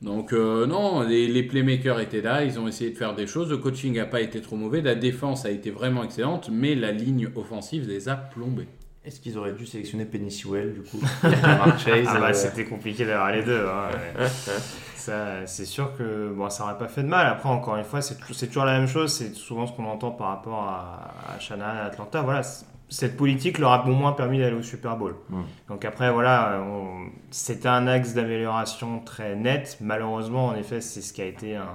[0.00, 3.50] Donc euh, non, les, les playmakers étaient là, ils ont essayé de faire des choses.
[3.50, 6.92] Le coaching n'a pas été trop mauvais, la défense a été vraiment excellente, mais la
[6.92, 8.68] ligne offensive les a plombés.
[9.04, 11.00] Est-ce qu'ils auraient dû sélectionner Penny Sewell du coup?
[11.24, 13.64] Ah bah, euh, c'était compliqué d'avoir les deux.
[13.66, 14.26] hein, ouais.
[14.94, 17.26] Ça, c'est sûr que bon, ça aurait pas fait de mal.
[17.26, 19.10] Après, encore une fois, c'est tou- c'est toujours la même chose.
[19.12, 22.20] C'est souvent ce qu'on entend par rapport à, à Shanahan, à Atlanta.
[22.20, 22.42] Voilà,
[22.88, 25.14] cette politique leur a au moins permis d'aller au Super Bowl.
[25.30, 25.42] Mm.
[25.68, 29.76] Donc après, voilà, on- c'était un axe d'amélioration très net.
[29.80, 31.68] Malheureusement, en effet, c'est ce qui a été un,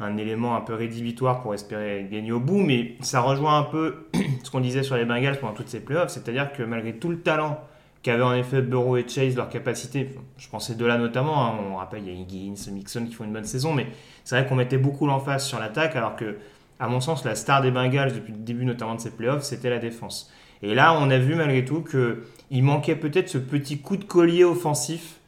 [0.00, 2.60] un élément un peu rédhibitoire pour espérer gagner au bout.
[2.60, 4.06] Mais ça rejoint un peu
[4.42, 6.10] ce qu'on disait sur les Bengals pendant toutes ces playoffs.
[6.10, 7.60] C'est-à-dire que malgré tout le talent
[8.02, 11.76] qu'avaient en effet Burrow et Chase, leur capacité, je pensais de là notamment, hein, on
[11.76, 13.86] rappelle, il y a Higgins, Mixon qui font une bonne saison, mais
[14.24, 16.36] c'est vrai qu'on mettait beaucoup l'emphase sur l'attaque, alors que,
[16.80, 19.70] à mon sens, la star des Bengals depuis le début notamment de ces playoffs, c'était
[19.70, 20.30] la défense.
[20.62, 24.44] Et là, on a vu malgré tout qu'il manquait peut-être ce petit coup de collier
[24.44, 25.20] offensif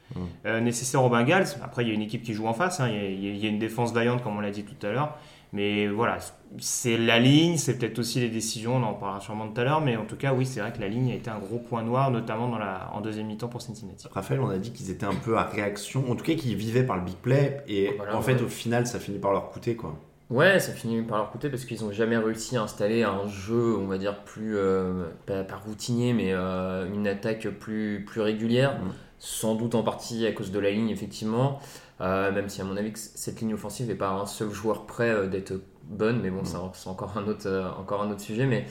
[0.47, 1.47] euh, nécessaire aux Bengals.
[1.63, 3.25] Après, il y a une équipe qui joue en face, hein, il y a- il
[3.25, 5.17] y, a- il y a une défense vaillante, comme on l'a dit tout à l'heure.
[5.53, 6.19] Mais voilà,
[6.59, 9.81] c'est la ligne, c'est peut-être aussi les décisions, on en parlera sûrement tout à l'heure,
[9.81, 11.83] mais en tout cas, oui, c'est vrai que la ligne a été un gros point
[11.83, 14.07] noir, notamment dans la, en deuxième mi-temps pour Cincinnati.
[14.11, 16.83] Raphaël, on a dit qu'ils étaient un peu à réaction, en tout cas qu'ils vivaient
[16.85, 18.43] par le big play, et Voilà, en fait, ouais.
[18.43, 19.97] au final, ça finit par leur coûter quoi.
[20.29, 23.77] Ouais, ça finit par leur coûter parce qu'ils n'ont jamais réussi à installer un jeu,
[23.79, 28.79] on va dire, plus, euh, pas, pas routinier, mais euh, une attaque plus, plus régulière.
[28.79, 28.93] Mm.
[29.19, 31.61] Sans doute en partie à cause de la ligne, effectivement.
[32.01, 35.29] Euh, même si, à mon avis, cette ligne offensive n'est pas un seul joueur prêt
[35.29, 38.47] d'être bonne, mais bon, ça, c'est encore un, autre, encore un autre sujet.
[38.47, 38.67] Mais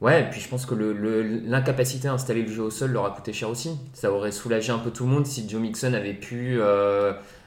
[0.00, 3.10] ouais, et puis je pense que l'incapacité à installer le jeu au sol leur a
[3.10, 3.78] coûté cher aussi.
[3.94, 6.60] Ça aurait soulagé un peu tout le monde si Joe Mixon avait pu.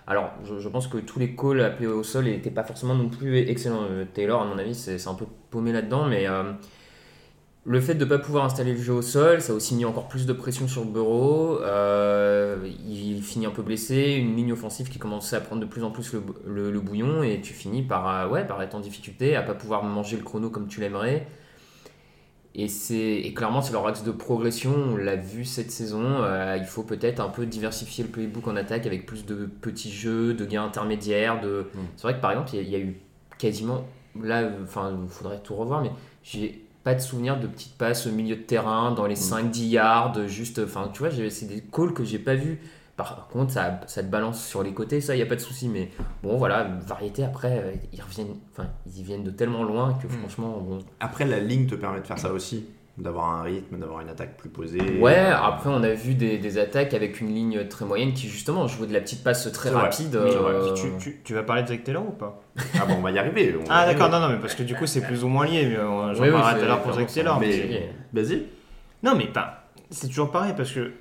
[0.08, 3.38] Alors, je, pense que tous les calls appelés au sol n'étaient pas forcément non plus
[3.38, 3.84] excellents.
[3.90, 6.52] Euh, Taylor, à mon avis, c'est un peu paumé là-dedans, mais euh,
[7.68, 9.86] le fait de ne pas pouvoir installer le jeu au sol, ça a aussi mis
[9.86, 11.60] encore plus de pression sur Burrow.
[11.62, 15.84] Euh, il finit un peu blessé, une ligne offensive qui commençait à prendre de plus
[15.84, 19.36] en plus le, le- le bouillon, et tu finis par, ouais, par être en difficulté,
[19.36, 21.26] à pas pouvoir manger le chrono comme tu l'aimerais.
[22.58, 24.74] Et, c'est, et clairement, c'est leur axe de progression.
[24.94, 26.02] On l'a vu cette saison.
[26.24, 29.92] Euh, il faut peut-être un peu diversifier le playbook en attaque avec plus de petits
[29.92, 31.42] jeux, de gains intermédiaires.
[31.42, 31.66] De...
[31.98, 32.98] C'est vrai que par exemple, il y, a- il y a eu
[33.38, 33.86] quasiment.
[34.22, 35.92] Là, enfin, il faudrait tout revoir, mais
[36.24, 40.28] j'ai pas de souvenir de petites passes au milieu de terrain, dans les 5-10 yards,
[40.28, 40.60] juste.
[40.64, 42.60] Enfin, tu vois, c'est des calls que j'ai pas vus.
[42.98, 45.42] Par contre, ça, ça te balance sur les côtés, ça, il n'y a pas de
[45.42, 45.68] souci.
[45.68, 45.90] Mais
[46.24, 48.36] bon, voilà, variété, après, euh, ils reviennent.
[48.54, 50.80] Enfin, ils y viennent de tellement loin que franchement, bon.
[51.02, 54.38] Après, la ligne te permet de faire ça aussi, d'avoir un rythme, d'avoir une attaque
[54.38, 54.80] plus posée.
[55.02, 58.30] Ouais, Euh, après on a vu des, des attaques avec une ligne très moyenne qui
[58.30, 60.16] justement jouait de la petite passe très rapide.
[60.16, 62.42] Euh, Tu, tu- tu vas parler de Zach Taylor ou pas?
[62.80, 63.52] Ah bon, on va y arriver.
[63.52, 65.66] va Ah d'accord, non, non, mais parce que du coup c'est plus ou moins lié,
[65.68, 67.38] mais euh, j'en Oui, oui, parlerai tout à l'heure pour Zach Taylor.
[67.42, 68.44] Mais vas-y.
[69.04, 69.66] Non, mais pas.
[69.90, 70.94] C'est toujours pareil parce que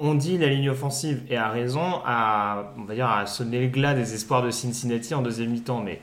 [0.00, 3.68] on dit la ligne offensive et a raison à, on va dire, à sonner le
[3.68, 6.00] glas des espoirs de Cincinnati en deuxième mi-temps, mais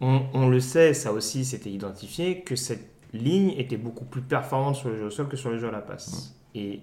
[0.00, 4.74] on, on le sait, ça aussi c'était identifié, que cette ligne était beaucoup plus performante
[4.74, 6.34] sur le jeu au sol que sur le jeu à la passe.
[6.56, 6.80] Et,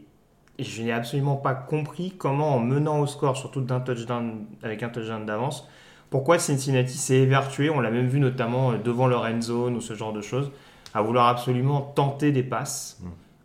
[0.58, 4.82] et je n'ai absolument pas compris comment en menant au score, surtout d'un touchdown, avec
[4.84, 5.68] un touchdown d'avance,
[6.10, 9.82] pourquoi Cincinnati s'est évertué, on l'a même vu notamment euh, devant leur end zone ou
[9.82, 10.52] ce genre de choses,
[10.94, 13.02] à vouloir absolument tenter des passes,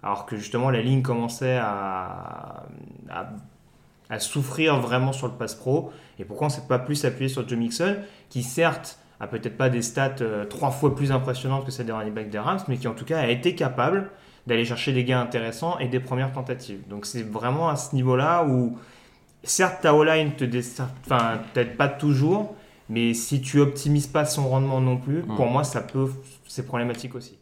[0.06, 2.62] alors que justement la ligne commençait à,
[3.10, 3.30] à,
[4.08, 5.90] à souffrir vraiment sur le pass pro.
[6.20, 7.96] Et pourquoi on ne s'est pas plus appuyé sur Joe Mixon,
[8.28, 11.92] qui certes a peut-être pas des stats euh, trois fois plus impressionnantes que celles des
[11.92, 14.10] running backs des Rams, mais qui en tout cas a été capable
[14.46, 16.86] d'aller chercher des gains intéressants et des premières tentatives.
[16.88, 18.78] Donc c'est vraiment à ce niveau-là où,
[19.42, 22.54] certes, ta O-line te dessert, enfin, peut-être pas toujours,
[22.88, 26.08] mais si tu optimises pas son rendement non plus, pour moi, ça peut,
[26.46, 27.38] c'est problématique aussi.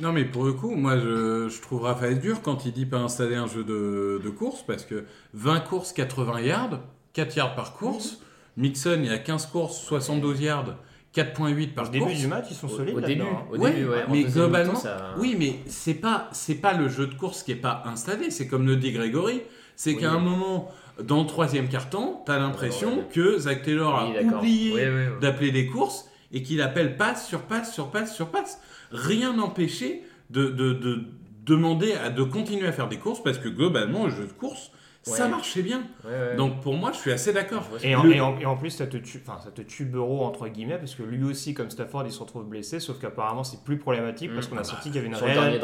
[0.00, 2.98] Non, mais pour le coup, moi, je, je trouve Raphaël dur quand il dit pas
[2.98, 5.04] installer un jeu de, de course, parce que
[5.34, 6.80] 20 courses, 80 yards,
[7.14, 8.18] 4 yards par course.
[8.58, 10.76] Mixon, il y a 15 courses, 72 yards,
[11.14, 12.18] 4.8 par Au début course.
[12.18, 13.44] du match, ils sont solides au début, hein.
[13.50, 14.04] au Ouais, début, ouais.
[14.06, 17.52] En mais globalement, ça- oui, mais c'est pas c'est pas le jeu de course qui
[17.52, 18.30] est pas installé.
[18.30, 19.42] C'est comme le dit Grégory,
[19.76, 20.00] c'est Oui.
[20.00, 20.70] qu'à un moment
[21.02, 23.06] dans le troisième carton, t'as l'impression Ouais.
[23.12, 24.88] que Zach Taylor Oui, a oublié
[25.20, 28.58] d'appeler des courses et qu'il appelle passe sur passe sur passe sur passe.
[28.90, 31.04] Rien n'empêchait de, de, de
[31.44, 34.70] demander à de continuer à faire des courses parce que globalement le jeu de course
[35.02, 35.84] ça marchait bien.
[36.04, 36.36] Ouais, ouais.
[36.36, 37.62] Donc pour moi, je suis assez d'accord.
[37.84, 39.84] Et en, Le- et en- et en plus, ça te, tue, enfin, ça te tue
[39.84, 43.44] Burrow, entre guillemets, parce que lui aussi, comme Stafford, il se retrouve blessé, sauf qu'apparemment,
[43.44, 45.60] c'est plus problématique parce qu'on a senti qu'il y avait une réelle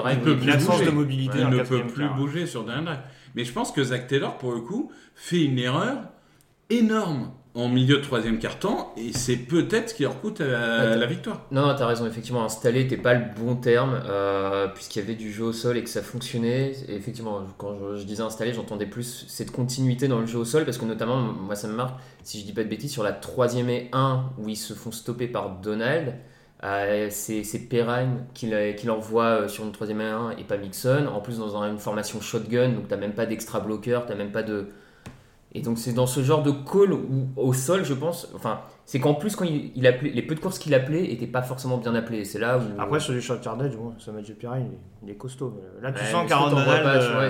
[0.52, 3.00] absence de mobilité il ne peut plus bouger sur dernier drive.
[3.34, 5.98] Mais je pense que Zach Taylor, pour le coup, fait une erreur
[6.70, 11.00] énorme en milieu de troisième quart-temps et c'est peut-être ce qui leur coûte euh, Attends.
[11.00, 11.42] la victoire.
[11.50, 15.14] Non, non, t'as raison, effectivement, installer n'était pas le bon terme, euh, puisqu'il y avait
[15.14, 16.72] du jeu au sol et que ça fonctionnait.
[16.88, 20.44] Et effectivement, quand je, je disais installer, j'entendais plus cette continuité dans le jeu au
[20.46, 23.02] sol, parce que notamment, moi ça me marque, si je dis pas de bêtises, sur
[23.02, 26.14] la troisième et 1, où ils se font stopper par Donald,
[26.64, 28.48] euh, c'est c'est Perrine qui
[28.86, 31.06] l'envoie sur une troisième et 1 et pas Mixon.
[31.12, 34.30] En plus, dans un- une formation shotgun, donc t'as même pas d'extra bloqueur, t'as même
[34.32, 34.68] pas de.
[35.54, 38.98] Et donc c'est dans ce genre de call où au sol, je pense, enfin, c'est
[39.00, 41.78] qu'en plus quand il, il appelait, les peu de courses qu'il appelait étaient pas forcément
[41.78, 42.24] bien appelées.
[42.24, 42.62] C'est là où.
[42.80, 45.54] Après, sur du short yardage, bon, ce match de Pirine, il, est- il est costaud.
[45.56, 46.82] mais Là, tu Ouais, sens qu'Aaron Donald.
[46.82, 47.28] pas, tu vois, euh,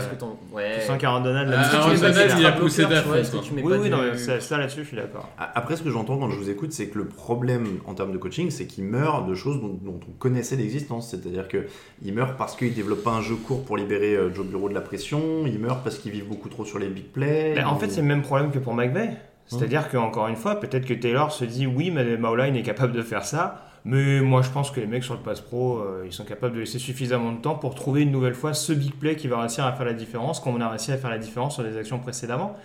[0.53, 0.81] ouais.
[0.81, 1.53] Tu sens qu'Aaron Donald.
[1.57, 4.97] Ah, tu il a poussé Oui, oui, du- non, mais- ça, ça, là-dessus, je suis
[4.97, 5.29] d'accord.
[5.39, 8.19] Après, ce que j'entends quand je vous écoute, c'est que le problème en termes de
[8.19, 11.11] coaching, c'est qu'il meurt de choses dont, dont on connaissait l'existence.
[11.11, 14.69] C'est-à-dire qu'il meurt parce qu'il développe pas un jeu court pour libérer euh, Joe Bureau
[14.69, 15.47] de la pression.
[15.47, 17.55] Il meurt parce qu'il vit beaucoup trop sur les big plays.
[17.57, 19.11] Ben, en fait, c'est le même problème que pour McVeigh.
[19.47, 23.03] C'est-à-dire qu'encore une fois, peut-être que Taylor se dit oui, mais Maoline est capable de
[23.03, 23.63] faire ça.
[23.85, 26.55] Mais moi, je pense que les mecs sur le pass pro, euh, ils sont capables
[26.55, 29.41] de laisser suffisamment de temps pour trouver une nouvelle fois ce big play qui va
[29.41, 31.77] réussir à faire la différence, comme on a réussi à faire la différence sur les
[31.77, 32.57] actions précédemment.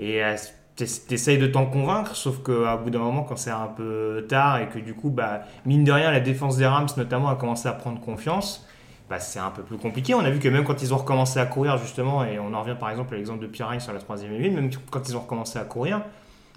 [0.00, 0.34] Et euh,
[0.74, 4.58] t'ess- t'essayes de t'en convaincre, sauf qu'à bout d'un moment, quand c'est un peu tard
[4.58, 7.68] et que du coup, bah, mine de rien, la défense des Rams notamment a commencé
[7.68, 8.66] à prendre confiance.
[9.08, 10.12] Bah, c'est un peu plus compliqué.
[10.14, 12.62] On a vu que même quand ils ont recommencé à courir, justement, et on en
[12.62, 15.20] revient par exemple à l'exemple de Pirine sur la troisième et même quand ils ont
[15.20, 16.02] recommencé à courir,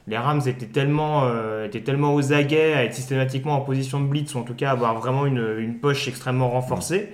[0.08, 4.08] les Rams étaient tellement, euh, étaient tellement aux aguets à être systématiquement en position de
[4.08, 7.13] blitz, ou en tout cas avoir vraiment une, une poche extrêmement renforcée,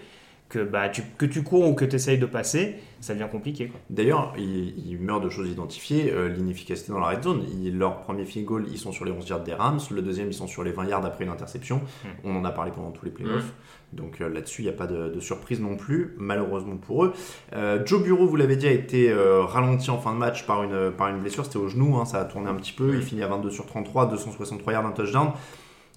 [0.53, 3.71] que, bah, tu, que tu cours ou que tu essayes de passer, ça devient compliqué.
[3.89, 7.43] D'ailleurs, il, il meurt de choses identifiées, euh, l'inefficacité dans la red zone.
[7.63, 9.79] Il- leur premier field goal, ils sont sur les 11 yards des Rams.
[9.91, 11.81] Le deuxième, ils sont sur les 20 yards après une interception.
[12.23, 13.51] On en a parlé pendant tous les playoffs.
[13.93, 17.13] Donc euh, là-dessus, il n'y a pas de, de surprise non plus, malheureusement pour eux.
[17.53, 20.91] Euh, Joe Bureau, vous l'avez dit, a été ralenti en fin de match par une,
[20.91, 21.45] par une blessure.
[21.45, 22.95] C'était au genou, hein, ça a tourné un petit peu.
[22.95, 25.31] Il finit à 22 sur 33, 263 yards, un touchdown.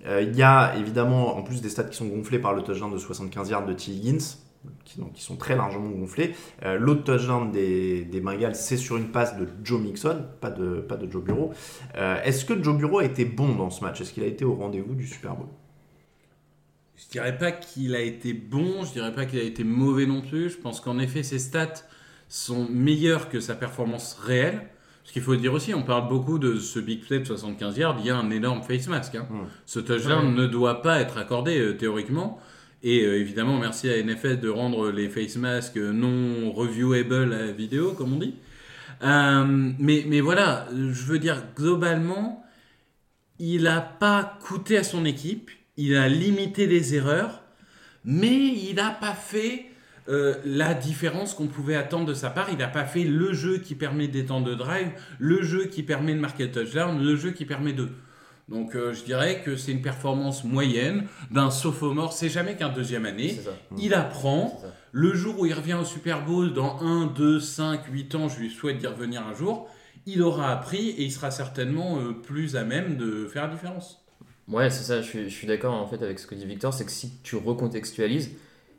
[0.08, 2.98] Il y a évidemment, en plus des stats qui sont gonflés par le touchdown de
[2.98, 3.90] 75 yards de T.
[3.92, 4.36] Higgins,
[4.84, 6.34] qui, donc, qui sont très largement gonflés.
[6.64, 10.76] Euh, L'autre touchdown des, des Bengals, c'est sur une passe de Joe Mixon, pas de,
[10.80, 11.52] pas de Joe Bureau.
[11.96, 14.00] Euh, Est-ce que Joe Bureau a été bon dans ce match?
[14.00, 15.48] Est-ce qu'il a été au rendez-vous du Super Bowl?
[16.96, 20.22] Je dirais pas qu'il a été bon, je dirais pas qu'il a été mauvais non
[20.22, 20.50] plus.
[20.50, 21.82] Je pense qu'en effet, ses stats
[22.28, 24.62] sont meilleures que sa performance réelle.
[25.04, 27.96] Ce qu'il faut dire aussi, on parle beaucoup de ce big play de 75 yards,
[28.00, 29.14] il y a un énorme face mask.
[29.14, 29.28] hein.
[29.64, 30.32] Ce touchdown Ouais.
[30.42, 32.40] ne doit pas être accordé euh, théoriquement.
[32.82, 37.92] Et euh, évidemment, merci à NFL de rendre les face masks non reviewable à vidéo,
[37.92, 38.34] comme on dit.
[39.02, 42.44] Euh, mais, mais voilà, je veux dire, globalement,
[43.38, 47.42] il n'a pas coûté à son équipe, il a limité les erreurs,
[48.04, 49.66] mais il n'a pas fait
[50.08, 52.48] euh, la différence qu'on pouvait attendre de sa part.
[52.50, 56.14] Il n'a pas fait le jeu qui permet d'étendre de drive, le jeu qui permet
[56.14, 57.88] de marquer le touchdown, le jeu qui permet de
[58.48, 62.12] Donc euh, je dirais que c'est une performance moyenne d'un sophomore.
[62.12, 63.38] C'est jamais qu'un deuxième année.
[63.78, 64.60] Il apprend.
[64.92, 68.38] Le jour où il revient au Super Bowl, dans 1, 2, 5, 8 ans, je
[68.38, 69.68] lui souhaite d'y revenir un jour,
[70.06, 74.02] il aura appris et il sera certainement euh, plus à même de faire la différence.
[74.48, 76.72] Ouais, c'est ça, je suis, je suis d'accord en fait avec ce que dit Victor,
[76.72, 78.30] c'est que si tu recontextualises,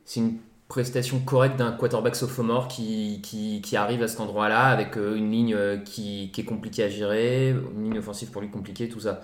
[0.06, 4.96] c'est une prestation correcte d'un quarterback sophomore qui, qui, qui arrive à cet endroit-là avec
[4.96, 8.88] euh, une ligne qui, qui est compliquée à gérer, une ligne offensive pour lui compliquée,
[8.88, 9.20] tout ça.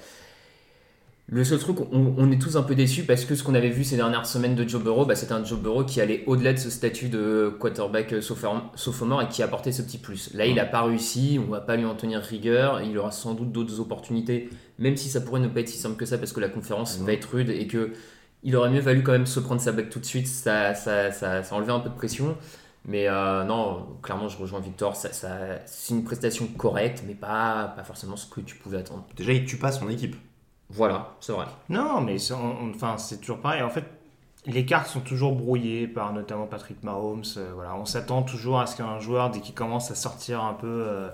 [1.27, 3.71] Le seul truc, on, on est tous un peu déçus parce que ce qu'on avait
[3.71, 6.53] vu ces dernières semaines de Joe Burrow, bah, c'était un Joe Burrow qui allait au-delà
[6.53, 10.35] de ce statut de quarterback euh, sophom- sophomore et qui apportait ce petit plus.
[10.35, 13.33] Là, il n'a pas réussi, on va pas lui en tenir rigueur, il aura sans
[13.33, 16.33] doute d'autres opportunités, même si ça pourrait ne pas être si simple que ça parce
[16.35, 17.93] que la conférence va être rude et que
[18.43, 21.11] il aurait mieux valu quand même se prendre sa bague tout de suite, ça, ça,
[21.11, 22.37] ça, ça enlevait un peu de pression.
[22.85, 27.73] Mais euh, non, clairement, je rejoins Victor, ça, ça, c'est une prestation correcte, mais pas,
[27.75, 29.07] pas forcément ce que tu pouvais attendre.
[29.17, 30.17] Déjà, il tue pas son équipe.
[30.75, 31.47] Voilà, c'est vrai.
[31.69, 33.63] Non, mais c'est enfin, c'est toujours pareil.
[33.63, 33.85] En fait,
[34.47, 37.23] les cartes sont toujours brouillées par notamment Patrick Mahomes.
[37.37, 40.53] euh, voilà, on s'attend toujours à ce qu'un joueur, dès qu'il commence à sortir un
[40.55, 41.09] peu, euh,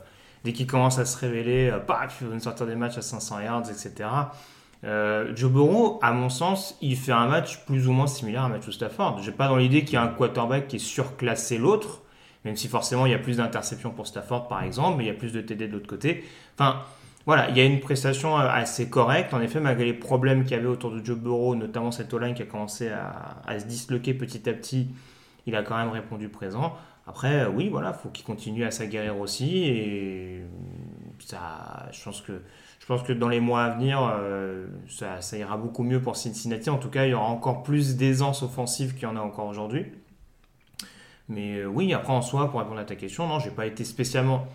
[0.44, 3.40] dès qu'il commence à se révéler, euh, paf, il va sortir des matchs à 500
[3.40, 4.08] yards, etc.
[5.34, 8.48] Joe Burrow, à mon sens, il fait un match plus ou moins similaire à un
[8.48, 9.20] match au Stafford.
[9.22, 12.00] J'ai pas dans l'idée qu'il y a un quarterback qui est surclassé l'autre,
[12.46, 15.10] même si forcément il y a plus d'interceptions pour Stafford par exemple, mais il y
[15.10, 16.24] a plus de TD de l'autre côté.
[16.54, 16.80] Enfin,
[17.26, 19.34] voilà, il y a une prestation euh, assez correcte.
[19.34, 22.34] En effet, malgré les problèmes qu'il y avait autour de Joe Burrow, notamment cette O-line
[22.34, 24.88] qui a commencé à, se disloquer petit à petit,
[25.46, 26.74] il a quand même répondu présent.
[27.06, 29.64] Après, euh, oui, voilà, faut qu'il continue à s'aguerrir aussi.
[29.64, 30.42] Et
[31.18, 32.22] ça, je pense
[33.02, 36.70] que, dans les mois à venir, euh, ça, ira beaucoup mieux pour Cincinnati.
[36.70, 39.46] En tout cas, il y aura encore plus d'aisance offensive qu'il y en a encore
[39.46, 39.86] aujourd'hui.
[41.28, 43.84] Mais euh, oui, après en soi, pour répondre à ta question, non, j'ai pas été
[43.84, 44.46] spécialement.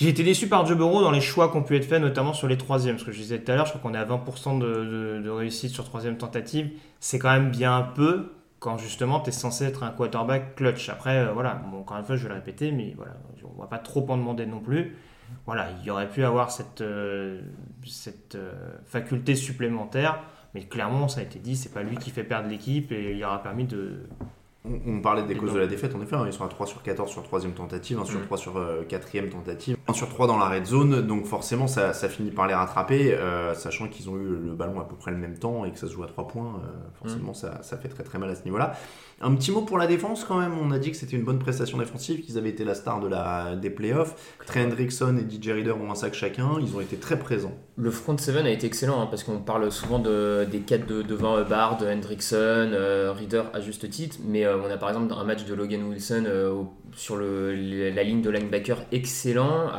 [0.00, 2.32] J'ai été déçu par Joe Burrow dans les choix qui ont pu être faits, notamment
[2.32, 3.00] sur les troisièmes.
[3.00, 5.72] Ce que je disais tout à l'heure, je crois qu'on est à 20% de, réussite
[5.72, 6.70] sur troisième tentative.
[7.00, 10.88] C'est quand même bien peu quand justement tu es censé être un quarterback clutch.
[10.88, 13.78] Après, euh, voilà, encore une fois, je vais le répéter, mais voilà, on va pas
[13.78, 14.96] trop en demander non plus.
[15.46, 17.40] Voilà, il aurait pu avoir cette, euh,
[18.36, 18.52] euh,
[18.86, 20.20] faculté supplémentaire,
[20.54, 23.24] mais clairement, ça a été dit, c'est pas lui qui fait perdre l'équipe et il
[23.24, 24.04] aura permis de,
[24.68, 26.66] On, on parlait des causes de la défaite, en effet, hein, ils sont à 3
[26.66, 28.24] sur 14 sur troisième tentative, 1 sur Mm.
[28.24, 31.92] 3 sur euh, quatrième tentative, 1 sur 3 dans la red zone, donc forcément ça,
[31.92, 35.10] ça finit par les rattraper, euh, sachant qu'ils ont eu le ballon à peu près
[35.10, 37.76] le même temps et que ça se joue à 3 points, euh, forcément ça, ça
[37.76, 38.74] fait très très mal à ce niveau-là.
[39.20, 41.40] Un petit mot pour la défense quand même, on a dit que c'était une bonne
[41.40, 45.48] prestation défensive, qu'ils avaient été la star de la, des playoffs, Trey Hendrickson et DJ
[45.50, 47.54] Reader ont un sac chacun, ils ont été très présents.
[47.76, 51.02] Le front seven a été excellent hein, parce qu'on parle souvent de, des 4 de,
[51.02, 52.36] devant euh, Bard, Hendrickson,
[52.72, 55.82] euh, Reader à juste titre, mais euh, on a par exemple un match de Logan
[55.84, 56.62] Wilson euh,
[56.94, 59.70] sur la ligne de linebacker excellent,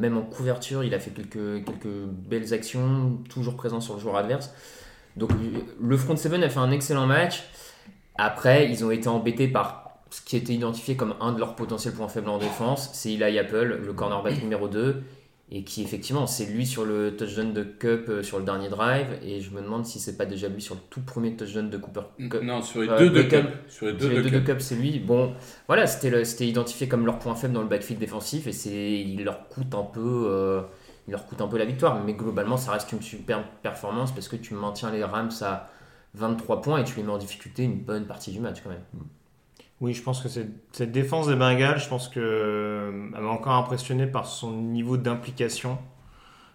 [0.00, 4.16] même en couverture il a fait quelques, quelques belles actions, toujours présent sur le joueur
[4.16, 4.52] adverse.
[5.16, 5.30] Donc
[5.80, 7.44] le front seven a fait un excellent match.
[8.18, 11.94] Après, ils ont été embêtés par ce qui était identifié comme un de leurs potentiels
[11.94, 15.02] points faibles en défense, c'est Eli Apple, le cornerback numéro 2,
[15.50, 19.06] et qui effectivement, c'est lui sur le touchdown de Cup euh, sur le dernier drive,
[19.22, 21.76] et je me demande si c'est pas déjà lui sur le tout premier touchdown de
[21.78, 22.42] Cooper Cup.
[22.42, 23.22] Non, sur les Euh, deux de.
[23.22, 23.46] Cup.
[23.68, 24.60] Sur les deux de Cup.
[24.60, 24.98] c'est lui.
[24.98, 25.34] Bon,
[25.68, 29.22] voilà, c'était c'était identifié comme leur point faible dans le backfield défensif, et c'est il
[29.24, 30.24] leur coûte un peu.
[30.26, 30.62] euh,
[31.08, 34.26] il leur coûte un peu la victoire, mais globalement, ça reste une super performance parce
[34.26, 35.68] que tu maintiens les Rams à
[36.14, 38.82] 23 points et tu les mets en difficulté une bonne partie du match quand même.
[39.80, 43.28] Oui, je pense que cette, cette défense des Bengals, je pense que euh, elle m'a
[43.30, 45.78] encore impressionné par son niveau d'implication.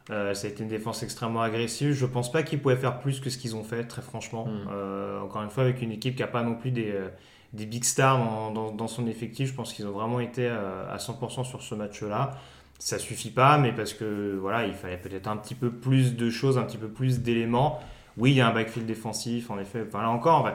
[0.09, 1.93] Euh, ça a été une défense extrêmement agressive.
[1.93, 4.45] Je pense pas qu'ils pouvaient faire plus que ce qu'ils ont fait, très franchement.
[4.47, 4.69] Mm.
[4.71, 7.09] Euh, encore une fois, avec une équipe qui a pas non plus des, euh,
[7.53, 10.97] des big stars dans, dans- dans son effectif, je pense qu'ils ont vraiment été à
[10.97, 12.31] 100% sur ce match-là.
[12.79, 16.29] Ça suffit pas, mais parce que voilà, il fallait peut-être un petit peu plus de
[16.31, 17.79] choses, un petit peu plus d'éléments.
[18.17, 19.83] Oui, il y a un backfield défensif, en effet.
[19.87, 20.49] Enfin, là encore,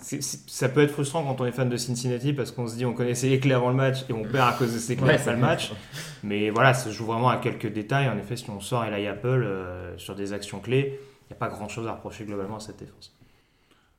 [0.00, 2.92] ça peut être frustrant quand on est fan de Cincinnati parce qu'on se dit on
[2.94, 5.18] connaissait les clés avant le match et on perd à cause de ces clés Ouais,
[5.32, 5.72] le match.
[6.22, 8.08] Mais voilà, ça se joue vraiment à quelques détails.
[8.08, 11.38] En effet, si on sort Eli Apple euh, sur des actions clés, il n'y a
[11.38, 13.14] pas grand chose à reprocher globalement à cette défense.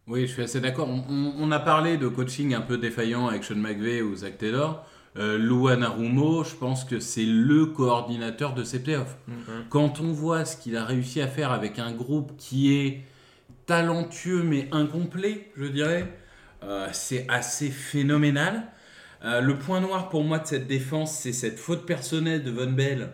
[0.07, 0.89] Oui, je suis assez d'accord.
[0.89, 4.37] On, on- on a parlé de coaching un peu défaillant avec Sean McVay ou Zach
[4.37, 4.83] Taylor.
[5.17, 9.17] Euh, Lou Anarumo, je pense que c'est le coordinateur de ces playoffs.
[9.69, 13.01] Quand on voit ce qu'il a réussi à faire avec un groupe qui est
[13.71, 16.05] talentueux mais incomplet, je dirais,
[16.61, 18.67] euh, c'est assez phénoménal.
[19.23, 22.73] Euh, le point noir pour moi de cette défense, c'est cette faute personnelle de Von
[22.73, 23.11] Bell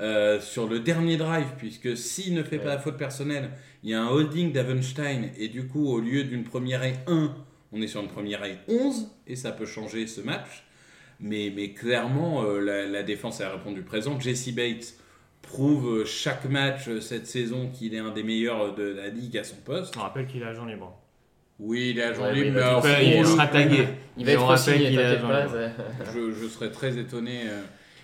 [0.00, 3.52] euh, sur le dernier drive, puisque s'il ne fait pas la faute personnelle,
[3.82, 7.34] il y a un holding d'Avenstein, et du coup, au lieu d'une première et 1,
[7.72, 10.64] on est sur une première et 11, et ça peut changer ce match.
[11.18, 14.20] Mais, clairement, la, la défense a répondu présent.
[14.20, 14.98] Jesse Bates,
[15.46, 19.56] prouve chaque match cette saison qu'il est un des meilleurs de la ligue à son
[19.56, 19.94] poste.
[19.96, 20.92] On rappelle qu'il est agent libre.
[21.60, 23.88] Oui, il est agent Ouais, libre, bah, alors, il va- pour il sera tagué.
[24.16, 24.90] Il va être re-signé,
[26.14, 27.62] je, je serais très étonné euh,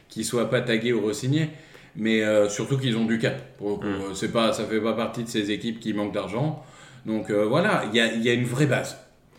[0.08, 1.48] qu'il soit pas tagué ou re-signé.
[1.96, 3.56] Mais euh, surtout qu'ils ont du cap.
[3.58, 3.90] Pour coup, Mm.
[4.10, 6.64] Euh, c'est pas, ça fait pas partie de ces équipes qui manquent d'argent.
[7.06, 8.96] Donc euh, voilà, il y a, il y a une vraie base.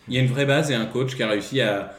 [0.08, 1.94] Il y a une vraie base et un coach qui a réussi à,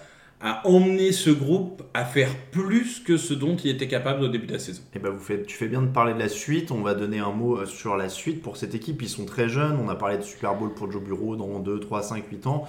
[0.46, 4.46] à emmener ce groupe à faire plus que ce dont il était capable au début
[4.46, 4.82] de la saison.
[4.94, 6.70] Et ben vous faites, tu fais bien de parler de la suite.
[6.72, 9.02] On va donner un mot euh, sur la suite pour cette équipe.
[9.02, 9.78] Ils sont très jeunes.
[9.84, 12.66] On a parlé de Super Bowl pour Joe Bureau dans 2, 3, 5, 8 ans.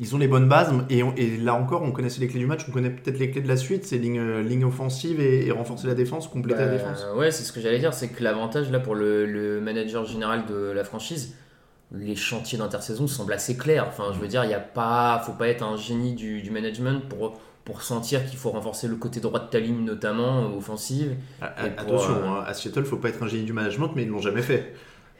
[0.00, 0.72] Ils ont les bonnes bases.
[0.90, 2.66] Et, on- et là encore, on connaissait les clés du match.
[2.68, 3.84] On connaît peut-être les clés de la suite.
[3.86, 7.06] C'est ligne, euh, ligne offensive et, et renforcer la défense, compléter la Bah, défense.
[7.16, 10.44] Ouais, c'est ce que j'allais dire, c'est que l'avantage là pour le, le manager général
[10.46, 11.34] de la franchise,
[11.92, 13.86] les chantiers d'intersaison semblent assez clairs.
[13.88, 16.50] Enfin, je veux dire, il y a pas, faut pas être un génie du, du
[16.50, 20.56] management pour pour sentir qu'il faut renforcer le côté droit de ta ligne notamment euh,
[20.56, 21.16] offensive.
[21.38, 24.08] Pour, Attention, euh, hein, à Seattle, faut pas être un génie du management, mais ils
[24.08, 24.72] l'ont jamais fait.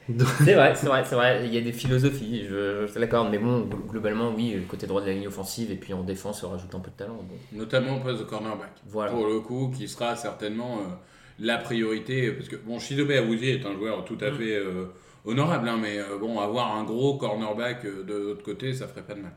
[0.43, 1.43] C'est vrai, c'est vrai, c'est vrai.
[1.45, 4.87] Il y a des philosophies, je, je l'accorde, mais bon, glo- globalement, oui, le côté
[4.87, 7.17] droit de la ligne offensive et puis en défense, on rajoute un peu de talent.
[7.29, 7.35] bon.
[7.53, 8.71] Notamment au poste de cornerback.
[8.87, 9.11] Voilà.
[9.13, 10.95] Pour le coup, qui sera certainement euh,
[11.41, 12.33] la priorité.
[12.33, 14.25] Parce que, bon, Shidobe Awuzie est un joueur tout Mm.
[14.25, 14.87] à fait euh,
[15.29, 19.03] honorable, hein, mais euh, bon, avoir un gros cornerback euh, de l'autre côté, ça ferait
[19.03, 19.33] pas de mal.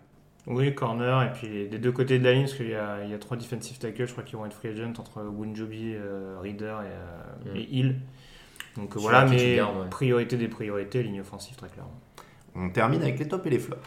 [0.48, 3.12] Oui, corner, et puis des deux côtés de la ligne, parce qu'il y a, il
[3.12, 6.38] y a trois defensive tackles, je crois qu'ils vont être free agent entre Wunjobi, euh,
[6.42, 7.58] Reader et, euh, Mm.
[7.58, 7.96] et Hill.
[8.78, 9.68] Donc Sur voilà, mais ouais.
[9.92, 12.00] priorité des priorités, ligne offensive très clairement.
[12.56, 13.80] On termine avec les tops et les flops.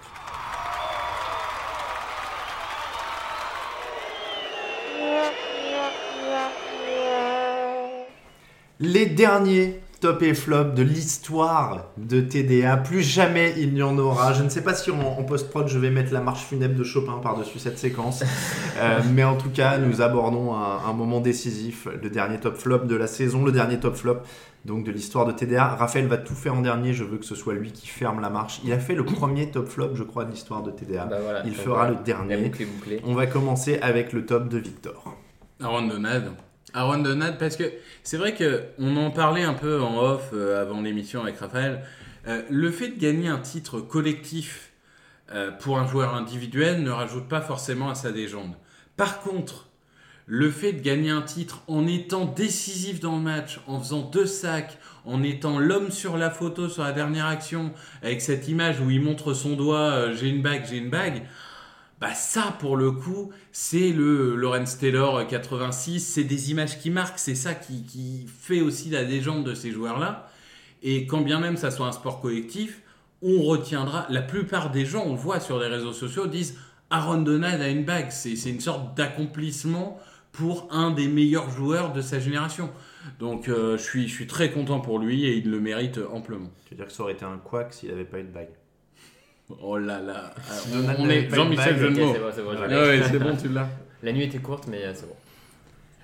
[8.80, 12.76] Les derniers top et flop de l'histoire de TDA.
[12.76, 14.34] Plus jamais il n'y en aura.
[14.34, 16.84] Je ne sais pas si en, en post-prod je vais mettre la marche funèbre de
[16.84, 18.22] Chopin par-dessus cette séquence.
[18.76, 21.86] Euh, mais en tout cas, nous abordons un, un moment décisif.
[22.02, 24.16] Le dernier top flop de la saison, le dernier top flop
[24.64, 25.64] donc de l'histoire de TDA.
[25.76, 26.92] Raphaël va tout faire en dernier.
[26.92, 28.60] Je veux que ce soit lui qui ferme la marche.
[28.64, 31.04] Il a fait le premier top flop, je crois, de l'histoire de TDA.
[31.04, 31.90] Bah voilà, il fera voilà.
[31.92, 32.36] le dernier.
[32.36, 32.66] La boucle.
[33.04, 35.16] On va commencer avec le top de Victor.
[35.62, 36.32] Aaron Donald.
[36.74, 37.72] Aaron Donald, parce que
[38.02, 41.84] c'est vrai que on en parlait un peu en off euh, avant l'émission avec Raphaël.
[42.26, 44.72] Euh, le fait de gagner un titre collectif
[45.32, 48.54] euh, pour un joueur individuel ne rajoute pas forcément à sa légende.
[48.96, 49.68] Par contre,
[50.26, 54.26] le fait de gagner un titre en étant décisif dans le match, en faisant deux
[54.26, 57.72] sacs, en étant l'homme sur la photo sur la dernière action,
[58.02, 61.22] avec cette image où il montre son doigt, j'ai une bague, j'ai une bague,
[62.04, 67.18] bah ça pour le coup, c'est le Lawrence Taylor 86, c'est des images qui marquent,
[67.18, 70.28] c'est ça qui, fait aussi la légende de ces joueurs-là.
[70.82, 72.82] Et quand bien même ça soit un sport collectif,
[73.22, 76.58] on retiendra, la plupart des gens, on le voit sur les réseaux sociaux, disent
[76.90, 79.98] Aaron Donald a une bague, c'est une sorte d'accomplissement
[80.30, 82.70] pour un des meilleurs joueurs de sa génération.
[83.18, 86.50] Donc euh, je, suis, je suis très content pour lui et il le mérite amplement.
[86.66, 88.50] Tu veux dire que ça aurait été un quack s'il n'avait pas eu de bague?
[89.62, 90.34] Oh là là,
[90.72, 92.76] on, Donald on est Jean-Michel Ok, c'est bon, c'est bon, l'ai.
[92.76, 93.68] Ouais, c'est bon, tu l'as.
[94.02, 95.14] La nuit était courte, mais euh, c'est bon.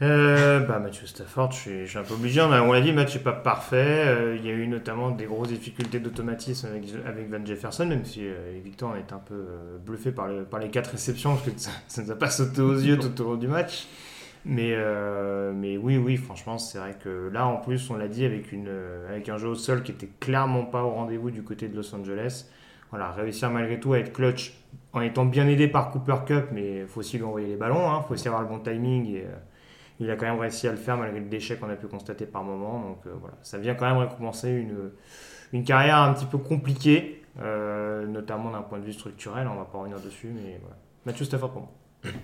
[0.02, 2.40] Euh, bah, Mathieu Stafford, je suis, je suis un peu obligé.
[2.40, 4.04] On, a- on l'a dit, le match n'est pas parfait.
[4.06, 8.06] Euh, il y a eu notamment des grosses difficultés d'automatisme avec, avec Van Jefferson, même
[8.06, 11.50] si euh, Victor est un peu euh, bluffé par, le- par les quatre réceptions, parce
[11.50, 11.70] que ça
[12.00, 13.86] ne nous a pas sauté aux yeux tout au long du match.
[14.46, 18.24] Mais, euh, mais oui, oui, franchement, c'est vrai que là, en plus, on l'a dit,
[18.24, 18.70] avec, une,
[19.10, 21.94] avec un jeu au sol qui était clairement pas au rendez-vous du côté de Los
[21.94, 22.46] Angeles.
[22.90, 24.54] Voilà, réussir malgré tout à être clutch
[24.92, 28.00] en étant bien aidé par Cooper Cup, mais il faut aussi lui envoyer les ballons,
[28.00, 29.14] il faut aussi avoir le bon timing.
[29.14, 29.36] Et, euh,
[30.00, 32.24] il a quand même réussi à le faire malgré le déchet qu'on a pu constater
[32.26, 32.80] par moment.
[32.80, 34.90] Donc euh, voilà, ça vient quand même récompenser une,
[35.52, 39.46] une carrière un petit peu compliquée, euh, notamment d'un point de vue structurel.
[39.46, 40.76] On va pas revenir dessus, mais voilà.
[41.04, 41.70] Mathieu Stafford pour moi.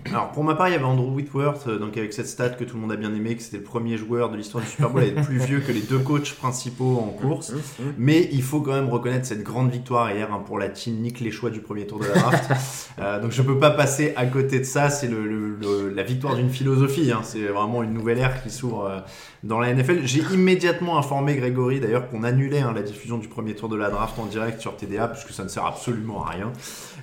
[0.05, 2.63] Alors pour ma part, il y avait Andrew Whitworth, euh, donc avec cette stat que
[2.63, 4.89] tout le monde a bien aimé, que c'était le premier joueur de l'histoire du Super
[4.89, 7.51] Bowl à être plus vieux que les deux coachs principaux en course.
[7.97, 11.19] Mais il faut quand même reconnaître cette grande victoire hier hein, pour la team nique
[11.19, 12.51] les choix du premier tour de la draft.
[12.99, 14.89] Euh, donc je peux pas passer à côté de ça.
[14.89, 17.11] C'est le, le- le- la victoire d'une philosophie.
[17.11, 17.19] hein.
[17.21, 18.99] C'est vraiment une nouvelle ère qui s'ouvre euh,
[19.43, 19.99] dans la NFL.
[20.05, 23.91] J'ai immédiatement informé Grégory d'ailleurs qu'on annulait hein, la diffusion du premier tour de la
[23.91, 26.51] draft en direct sur TDA puisque ça ne sert absolument à rien.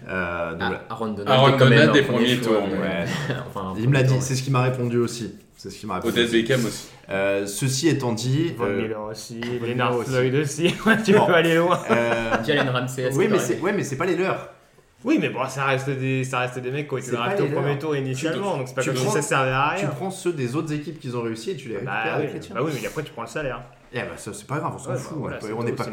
[0.08, 0.84] Euh, donc, voilà.
[0.90, 3.04] Aaron Donald, Aaron est quand même Donald un des premier premiers tours, ouais.
[3.48, 5.34] enfin, Il me l'a dit, tour, c'est ce qui m'a répondu aussi.
[5.56, 6.12] C'est ce qui m'a répondu.
[6.12, 6.88] Odell Beckham aussi.
[7.08, 10.10] Euh, ceci étant dit, Von euh, Miller aussi, Von Miller aussi.
[10.10, 10.74] Floyd aussi.
[11.04, 11.26] tu Bon.
[11.26, 11.80] peux aller loin.
[11.90, 14.50] euh, Jalen Ramsey, oui, mais c'est ouais, mais c'est pas les leurs.
[15.04, 17.48] Oui, mais bon, ça reste des, ça reste des mecs qui ont été draftés au
[17.48, 19.94] premier tour initialement, donc c'est pas Tu comme si ça servait à Tu rien.
[19.94, 22.32] prends ceux des autres équipes qu'ils ont réussi et tu les récupères Bah oui, avec
[22.34, 22.54] les tiens.
[22.56, 23.60] bah oui, mais après tu prends le salaire.
[23.96, 25.16] Eh ben, ça, c'est pas grave, on s'en Ouais, fout.
[25.16, 25.86] voilà, on n'est pas,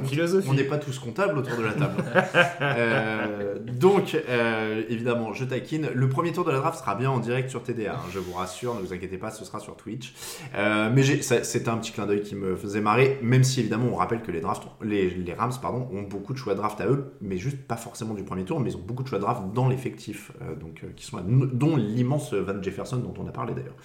[0.48, 2.04] on n'est pas tous comptables autour de la table.
[2.62, 5.90] Euh, donc, euh, évidemment, je taquine.
[5.94, 8.34] Le premier tour de la draft sera bien en direct sur TDA, hein, je vous
[8.34, 10.14] rassure, ne vous inquiétez pas, ce sera sur Twitch.
[10.56, 13.96] Euh, mais c'était un petit clin d'œil qui me faisait marrer, même si évidemment on
[13.96, 16.88] rappelle que les, drafts, les, les Rams pardon, ont beaucoup de choix de draft à
[16.88, 19.24] eux, mais juste pas forcément du premier tour, mais ils ont beaucoup de choix de
[19.24, 23.76] draft dans l'effectif, donc, qui sont dont l'immense Van Jefferson dont on a parlé d'ailleurs.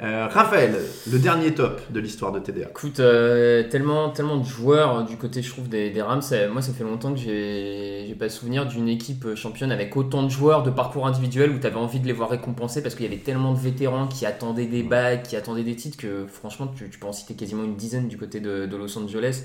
[0.00, 0.76] Euh, Raphaël,
[1.10, 2.68] le dernier top de l'histoire de TDA.
[2.70, 6.22] Écoute, euh, tellement, tellement de joueurs euh, du côté, je trouve, des, des Rams.
[6.52, 10.62] moi, ça fait longtemps que j'ai pas souvenir d'une équipe championne avec autant de joueurs
[10.62, 13.22] de parcours individuel où tu avais envie de les voir récompensés parce qu'il y avait
[13.22, 16.98] tellement de vétérans qui attendaient des bagues, qui attendaient des titres que franchement, tu, tu
[17.00, 19.42] peux en citer quasiment une dizaine du côté de, de Los Angeles.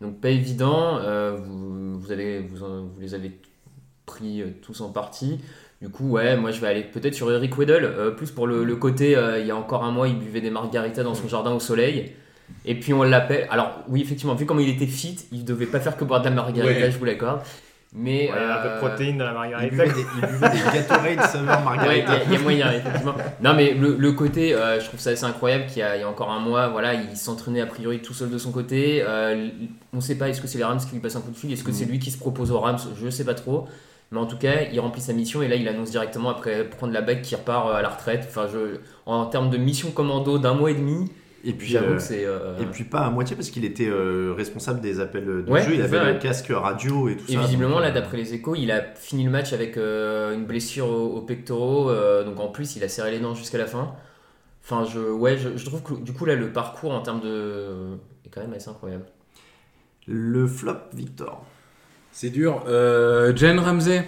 [0.00, 0.98] Donc, pas évident.
[1.00, 3.40] euh, vous, vous, avez, vous, en- vous les avez
[4.04, 5.40] pris tous en partie.
[5.86, 8.64] Du coup, ouais, moi je vais aller peut-être sur Eric Weddle, euh, plus pour le,
[8.64, 11.28] le côté, euh, il y a encore un mois, il buvait des margaritas dans son
[11.28, 12.12] jardin au soleil.
[12.64, 13.46] Et puis on l'appelle.
[13.50, 16.24] Alors, oui, effectivement, vu comment il était fit, il devait pas faire que boire de
[16.28, 16.90] la margarita, Ouais.
[16.90, 17.40] je vous l'accorde.
[17.92, 18.28] Mais.
[18.30, 19.64] Ouais, il y a un peu de euh, protéines dans la margarita.
[19.66, 22.14] Il buvait des, il buvait des Gatorade saveur margarita.
[22.16, 23.14] il y a- il y, a moyen, effectivement.
[23.44, 26.00] Non, mais le, le côté, euh, je trouve ça assez incroyable qu'il y, a il
[26.00, 29.04] y a encore un mois, voilà, il s'entraînait a priori tout seul de son côté.
[29.06, 29.48] Euh,
[29.92, 31.36] on ne sait pas, est-ce que c'est les Rams qui lui passent un coup de
[31.36, 31.52] fil?
[31.52, 31.90] Est-ce que c'est Mm.
[31.90, 32.78] lui qui se propose aux Rams?
[33.00, 33.68] Je ne sais pas trop.
[34.12, 36.92] Mais en tout cas, il remplit sa mission et là, il annonce directement après prendre
[36.92, 38.24] la bague qu'il repart euh, à la retraite.
[38.28, 41.10] Enfin, je, en termes de mission commando d'un mois et demi,
[41.44, 42.24] Et puis, j'avoue euh, que c'est.
[42.24, 45.62] euh, Et puis pas à moitié parce qu'il était euh, responsable des appels de Ouais,
[45.62, 47.40] jeu, il avait le casque radio et tout Et ça.
[47.40, 51.16] visiblement, donc, là, d'après les échos, il a fini le match avec une blessure au,
[51.16, 51.90] au pectoraux.
[52.24, 53.92] donc en plus, il a serré les dents jusqu'à la fin.
[54.62, 57.96] Enfin, je, ouais, je, je trouve que du coup, là, le parcours en termes de.
[58.24, 59.04] est quand même assez incroyable.
[60.06, 61.44] Le flop Victor.
[62.18, 62.64] C'est dur.
[62.66, 64.02] Euh, Jen Ramsey.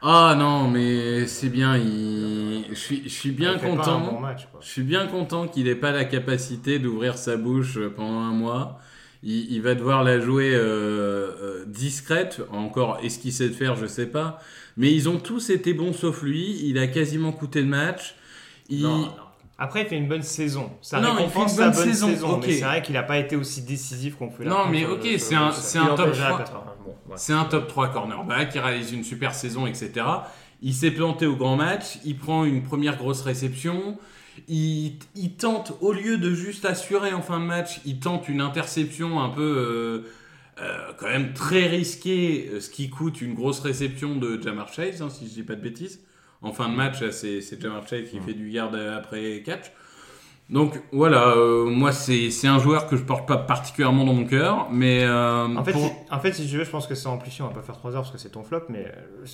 [0.00, 1.76] Ah non, mais c'est bien.
[1.76, 4.00] il- Je suis, je suis bien Il content.
[4.00, 8.20] bon match, je suis bien content qu'il n'ait pas la capacité d'ouvrir sa bouche pendant
[8.20, 8.78] un mois.
[9.22, 12.40] Il, il va devoir la jouer euh, euh, discrète.
[12.50, 14.38] Encore, est-ce qu'il sait le faire Je sais pas.
[14.78, 16.60] Mais ils ont tous été bons sauf lui.
[16.66, 18.14] Il a quasiment coûté le match.
[18.70, 18.84] Il...
[18.84, 19.12] Non, non.
[19.62, 20.70] Après, il fait une bonne saison.
[20.80, 22.40] Ça Non, il récompense fait une sa bonne bonne saison.
[22.40, 25.34] Mais c'est vrai qu'il n'a pas été aussi décisif qu'on peut Non, mais ok, c'est
[25.34, 25.50] un,
[25.94, 26.44] top 3.
[26.82, 27.14] Bon, ouais.
[27.16, 29.92] C'est un top 3 cornerback, il réalise une super saison, etc.
[30.62, 33.98] Il s'est planté au grand match, il prend une première grosse réception,
[34.48, 38.40] il, il tente, au lieu de juste assurer en fin de match, il tente une
[38.40, 40.10] interception un peu euh,
[40.62, 45.10] euh, quand même très risquée, ce qui coûte une grosse réception de Jamar Chase, hein,
[45.10, 46.00] si je dis pas de bêtises.
[46.42, 49.70] En fin de match, là, c'est c'est Jamar Chase qui fait du yard après catch.
[50.48, 54.24] Donc voilà, euh, moi c'est c'est un joueur que je porte pas particulièrement dans mon
[54.24, 56.94] cœur, mais euh, En fait, pour- si, en fait, si tu veux, je pense que
[56.96, 57.44] c'est amplifié.
[57.44, 59.24] On va pas faire 3 heures parce que c'est ton flop, mais euh,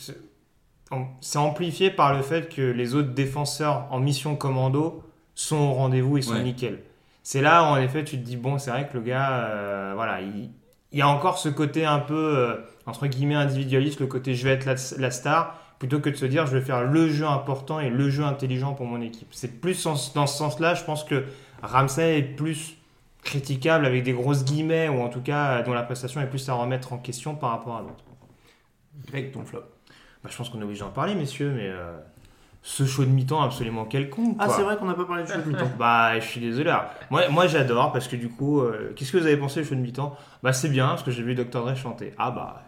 [1.20, 5.02] c'est amplifié par le fait que les autres défenseurs en mission commando
[5.34, 6.42] sont au rendez-vous et sont Ouais.
[6.42, 6.80] nickel.
[7.22, 9.92] C'est là où, en effet, tu te dis, bon, c'est vrai que le gars, euh,
[9.96, 10.50] voilà, il,
[10.92, 12.54] il y a encore ce côté un peu, euh,
[12.86, 16.26] entre guillemets, individualiste, le côté je vais être la, la star, plutôt que de se
[16.26, 19.28] dire je vais faire le jeu important et le jeu intelligent pour mon équipe.
[19.32, 21.24] C'est plus en- dans ce sens-là, je pense que
[21.62, 22.76] Ramsey est plus
[23.22, 26.54] critiquable avec des grosses guillemets ou en tout cas dont la prestation est plus à
[26.54, 28.04] remettre en question par rapport à l'autre.
[29.06, 29.60] Greg, ton flop.
[30.22, 31.96] Bah, je pense qu'on est obligé d'en parler, messieurs, mais euh,
[32.62, 34.36] ce show de mi-temps absolument quelconque.
[34.40, 35.70] Ah, c'est vrai qu'on n'a pas parlé du jeu de mi-temps.
[35.78, 36.70] Bah, je suis désolé.
[36.70, 39.68] Alors, Moi, moi j'adore parce que du coup, euh, qu'est-ce que vous avez pensé du
[39.68, 40.16] show de mi-temps?
[40.42, 41.62] Bah, c'est bien parce que j'ai vu Dr.
[41.64, 42.14] Dre chanter.
[42.18, 42.62] Ah, bah,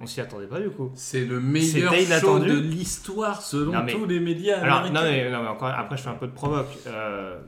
[0.00, 0.90] on s'y attendait pas du coup.
[0.94, 5.00] C'est le meilleur C'était show de l'histoire selon Non, mais- tous les médias Alors, américains.
[5.04, 6.70] non mais, non, mais encore, après, je fais un peu de provoque.
[6.86, 7.38] Euh,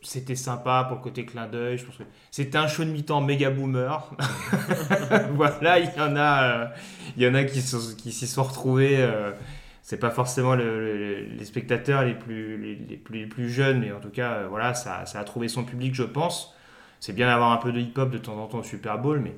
[0.00, 1.76] c'était sympa pour le côté clin d'œil.
[1.76, 4.10] Je pense que c'était un show de mi-temps méga boomer.
[5.34, 6.66] voilà, il y en a, euh,
[7.16, 8.96] il y en a qui, sont- qui s'y sont retrouvés.
[8.98, 9.32] euh,
[9.82, 13.80] c'est pas forcément le- le- les spectateurs les plus, les, les plus, les plus jeunes,
[13.80, 16.54] mais en tout cas, euh, voilà, ça, ça a trouvé son public, je pense.
[17.00, 19.34] C'est bien d'avoir un peu de hip-hop de temps en temps au Super Bowl, mais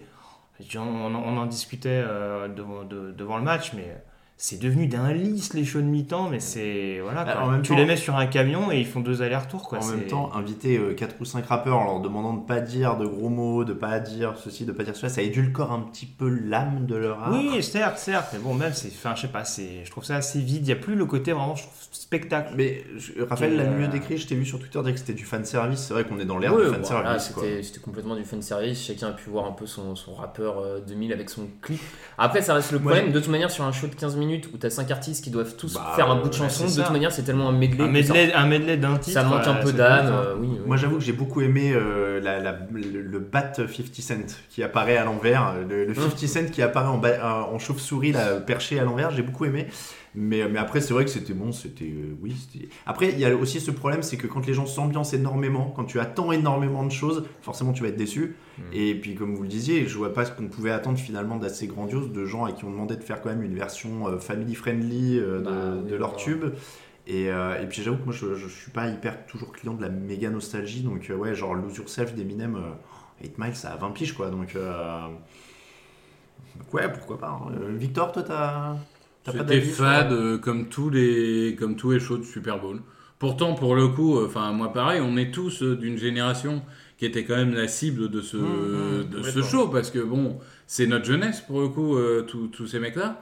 [0.77, 4.03] on, on en- discutait euh, devant, de- devant le match, mais
[4.43, 7.25] c'est devenu d'un lisse les shows de mi-temps, mais c'est voilà.
[7.25, 7.43] Quoi.
[7.43, 9.81] en même tu temps- les mets sur un camion et ils font deux allers-retours quoi.
[9.81, 13.05] en même temps, inviter 4 ou 5 rappeurs en leur demandant de pas dire de
[13.05, 16.29] gros mots, de pas dire ceci, de pas dire cela, ça édulcore un petit peu
[16.31, 17.33] l'âme de leur art.
[17.33, 20.17] Oui, certes, certes, mais bon, même, c'est, enfin, je sais pas, c'est, je trouve ça
[20.17, 20.63] assez vide.
[20.67, 22.55] Il y a plus le côté vraiment, je trouve, spectacle.
[22.57, 25.13] Mais je- Raphaël l'a Euh, mieux décrit, je t'ai vu sur Twitter dire que c'était
[25.13, 25.81] du fan service.
[25.81, 28.83] C'est vrai qu'on est dans l'ère du fan voilà, c'était c'était complètement du fan service.
[28.87, 31.79] Chacun a pu voir un peu son, son rappeur euh, 2000 avec son clip.
[32.17, 33.13] Après, ça reste le problème.
[33.13, 35.55] De toute manière, sur un show de 15 minutes où t'as 5 artistes qui doivent
[35.57, 37.85] tous Bah, faire un bout de chanson, de toute manière, c'est tellement un medley.
[37.85, 39.15] Un medley, ça, un medley d'un titre.
[39.21, 40.07] ça manque un euh, peu d'âme.
[40.13, 40.59] euh, oui, oui.
[40.67, 44.15] Moi j'avoue que j'ai beaucoup aimé euh, la- la- le, le bat 50 Cent
[44.51, 47.01] qui apparaît à l'envers, le, le 50 Cent qui apparaît en,
[47.55, 49.67] en chauve-souris là, perché à l'envers, j'ai beaucoup aimé.
[50.17, 51.85] Mais, mais après, c'est vrai que c'était bon, c'était.
[51.85, 54.67] euh, oui, c'était- Après, il y a aussi ce problème, c'est que quand les gens
[54.67, 58.35] s'ambiancent énormément, quand tu attends énormément de choses, forcément tu vas être déçu.
[58.73, 61.67] Et puis, comme vous le disiez, je vois pas ce qu'on pouvait attendre finalement d'assez
[61.67, 64.55] grandiose de gens à qui on demandait de faire quand même une version euh, family
[64.55, 65.51] friendly euh, de, Bah,
[65.85, 66.23] oui, de leur voilà.
[66.25, 66.45] tube.
[67.07, 69.81] Et, euh, et puis j'avoue que moi je, je suis pas hyper toujours client de
[69.83, 73.77] la méga nostalgie, donc euh, ouais, genre Lose Yourself d'Eminem, euh, 8 Miles ça a
[73.77, 74.55] 20 piges quoi, donc,
[76.57, 77.29] donc ouais, pourquoi pas.
[77.29, 77.51] hein.
[77.77, 78.77] Victor, toi t'as
[79.25, 82.81] C'était fade euh, comme tous les comme tous les shows de Super Bowl.
[83.19, 86.63] Pourtant, pour le coup, euh, enfin moi pareil, on est tous euh, d'une génération
[86.97, 89.99] qui était quand même la cible de ce Mmh, mmh, de ce show parce que
[89.99, 91.97] bon, c'est notre jeunesse pour le coup,
[92.27, 93.21] tous tous ces mecs-là.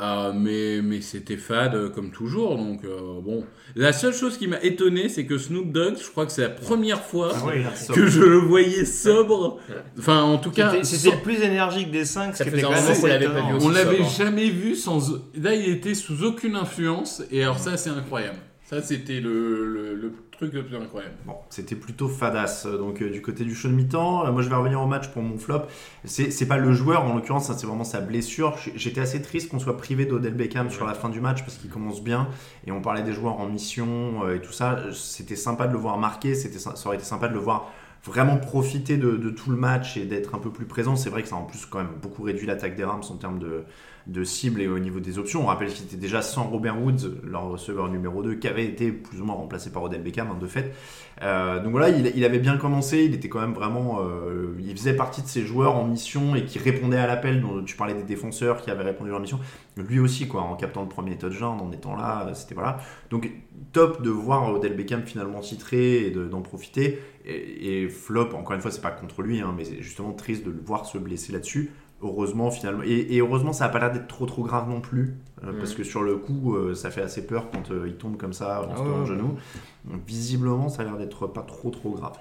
[0.00, 3.44] Euh, mais mais c'était fade euh, comme toujours, donc euh, bon.
[3.76, 6.48] La seule chose qui m'a étonné, c'est que Snoop Dogg, je crois que c'est la
[6.48, 9.60] première fois Ah ouais, que je le voyais sobre.
[9.98, 14.48] Enfin, en tout cas, C'était- le plus énergique des 5, Ça faisait on l'avait jamais
[14.48, 15.12] vu sans.
[15.34, 18.38] Là, il était sous aucune influence, et alors ça, c'est incroyable.
[18.70, 21.16] Ça, c'était le, truc le plus incroyable.
[21.26, 22.66] Bon, c'était plutôt fadasse.
[22.66, 25.08] Donc, euh, du côté du show de mi-temps, euh, moi je vais revenir au match
[25.08, 25.62] pour mon flop.
[26.04, 28.56] C'est pas le joueur en l'occurrence, ça, c'est vraiment sa blessure.
[28.76, 31.68] J'étais assez triste qu'on soit privé d'Odell Beckham sur la fin du match parce qu'il
[31.68, 32.28] commence bien.
[32.64, 34.78] Et on parlait des joueurs en mission euh, et tout ça.
[34.92, 37.72] C'était sympa de le voir marquer, ça aurait été sympa de le voir
[38.04, 40.94] vraiment profiter de, de tout le match et d'être un peu plus présent.
[40.94, 43.16] C'est vrai que ça a en plus quand même beaucoup réduit l'attaque des Rams en
[43.16, 43.64] termes de,
[44.06, 45.42] de cible et au niveau des options.
[45.42, 48.92] On rappelle qu'il était déjà sans Robert Woods, leur receveur numéro 2, qui avait été
[48.92, 50.74] plus ou moins remplacé par Odell Beckham, hein, de fait.
[51.22, 53.98] Euh, donc voilà, il, avait bien commencé, il était quand même vraiment...
[54.00, 57.62] euh, il faisait partie de ces joueurs en mission et qui répondaient à l'appel, dont
[57.62, 59.38] tu parlais des défenseurs qui avaient répondu à leur mission.
[59.76, 62.78] Lui aussi, quoi, en captant le premier touchdown, en étant là, euh, c'était voilà.
[63.10, 63.30] Donc
[63.72, 67.00] top de voir Odell Beckham finalement titré et de- d'en profiter.
[67.26, 70.44] Et, et flop, encore une fois, c'est pas contre lui, hein, mais c'est justement triste
[70.44, 71.70] de le voir se blesser là-dessus.
[72.02, 72.82] Heureusement, finalement.
[72.84, 75.14] Et, et heureusement, ça a pas l'air d'être trop trop grave non plus.
[75.44, 75.58] euh, Mhm.
[75.58, 78.32] Parce que sur le coup, euh, ça fait assez peur quand euh, il tombe comme
[78.32, 79.06] ça en Ah se le ouais.
[79.06, 79.36] genou.
[79.84, 82.12] Donc visiblement, ça a l'air d'être pas trop trop grave.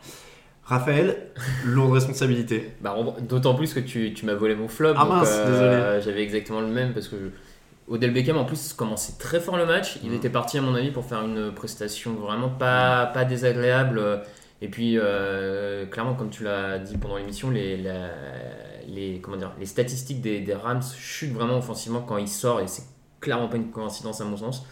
[0.64, 1.32] Raphaël,
[1.66, 2.72] lourde responsabilité.
[2.82, 2.96] Bah,
[3.28, 4.94] D'autant plus que tu, tu m'as volé mon flop.
[4.96, 8.74] Ah donc, mince, euh, J'avais exactement le même parce que je- Odell Beckham en plus
[8.74, 9.96] commençait très fort le match.
[9.96, 10.00] Mm.
[10.04, 14.22] Il était parti à mon avis pour faire une prestation vraiment pas, pas désagréable.
[14.62, 17.78] Et puis euh, clairement, comme tu l'as dit pendant l'émission, les,
[18.88, 22.68] les, comment dire, les statistiques des, des Rams chutent vraiment offensivement quand il sort et
[22.68, 22.84] c'est
[23.20, 24.66] clairement pas une coïncidence à mon sens.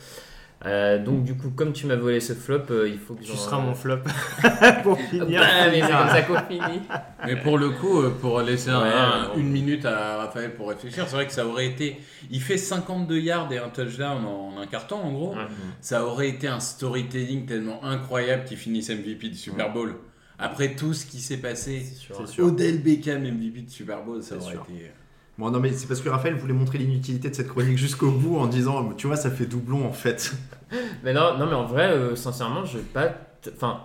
[0.66, 3.32] Euh, donc du coup, comme tu m'as volé ce flop, euh, il faut que Tu
[3.38, 3.98] seras mon flop.
[4.84, 5.40] Pour finir.
[5.42, 6.82] Bah, mais c'est comme ça qu'on finit.
[7.26, 9.40] Mais pour le coup, euh, pour laisser un- Ouais, un- ouais.
[9.40, 11.98] une minute à Raphaël pour réfléchir, c'est vrai que ça aurait été.
[12.32, 15.36] Il fait 52 yards et un touchdown en un carton, en gros.
[15.80, 19.96] Ça aurait été un storytelling tellement incroyable qu'il finisse MVP du Super Bowl.
[20.40, 21.84] Après tout ce qui s'est passé,
[22.26, 22.46] sûr.
[22.46, 24.66] Odell Beckham MVP de Super Bowl, ça aurait sûr.
[24.70, 24.92] été.
[25.38, 28.38] Bon, non, mais c'est parce que Raphaël voulait montrer l'inutilité de cette chronique jusqu'au bout
[28.38, 30.34] en disant, tu vois, ça fait doublon en fait.
[31.04, 33.12] Mais non, non, mais en vrai, euh, sincèrement, je vais pas.
[33.56, 33.82] Enfin,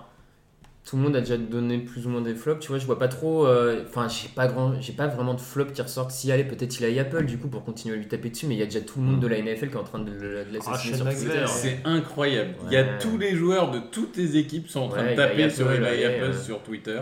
[0.85, 2.59] tout le monde a déjà donné plus ou moins des flops.
[2.61, 3.47] Tu vois, je vois pas trop.
[3.47, 6.11] euh, Enfin, j'ai pas grand, j'ai pas vraiment de flops qui ressortent.
[6.11, 8.55] Si allez, peut-être il a Apple du coup pour continuer à lui taper dessus, mais
[8.55, 10.11] il y a déjà tout le monde de la NFL qui est en train de,
[10.11, 11.45] le- de l'assassiner Ah, sur Sean Twitter.
[11.47, 12.55] C'est incroyable.
[12.67, 15.17] Il y a tous les joueurs de toutes les équipes sont en train Ouais, de
[15.17, 17.01] taper sur Eli Apple sur Twitter.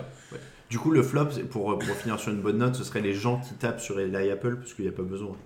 [0.71, 3.41] Du coup, le flop, pour, pour finir sur une bonne note, ce serait les gens
[3.41, 5.37] qui tapent sur Eli Apple parce qu'il n'y a pas besoin.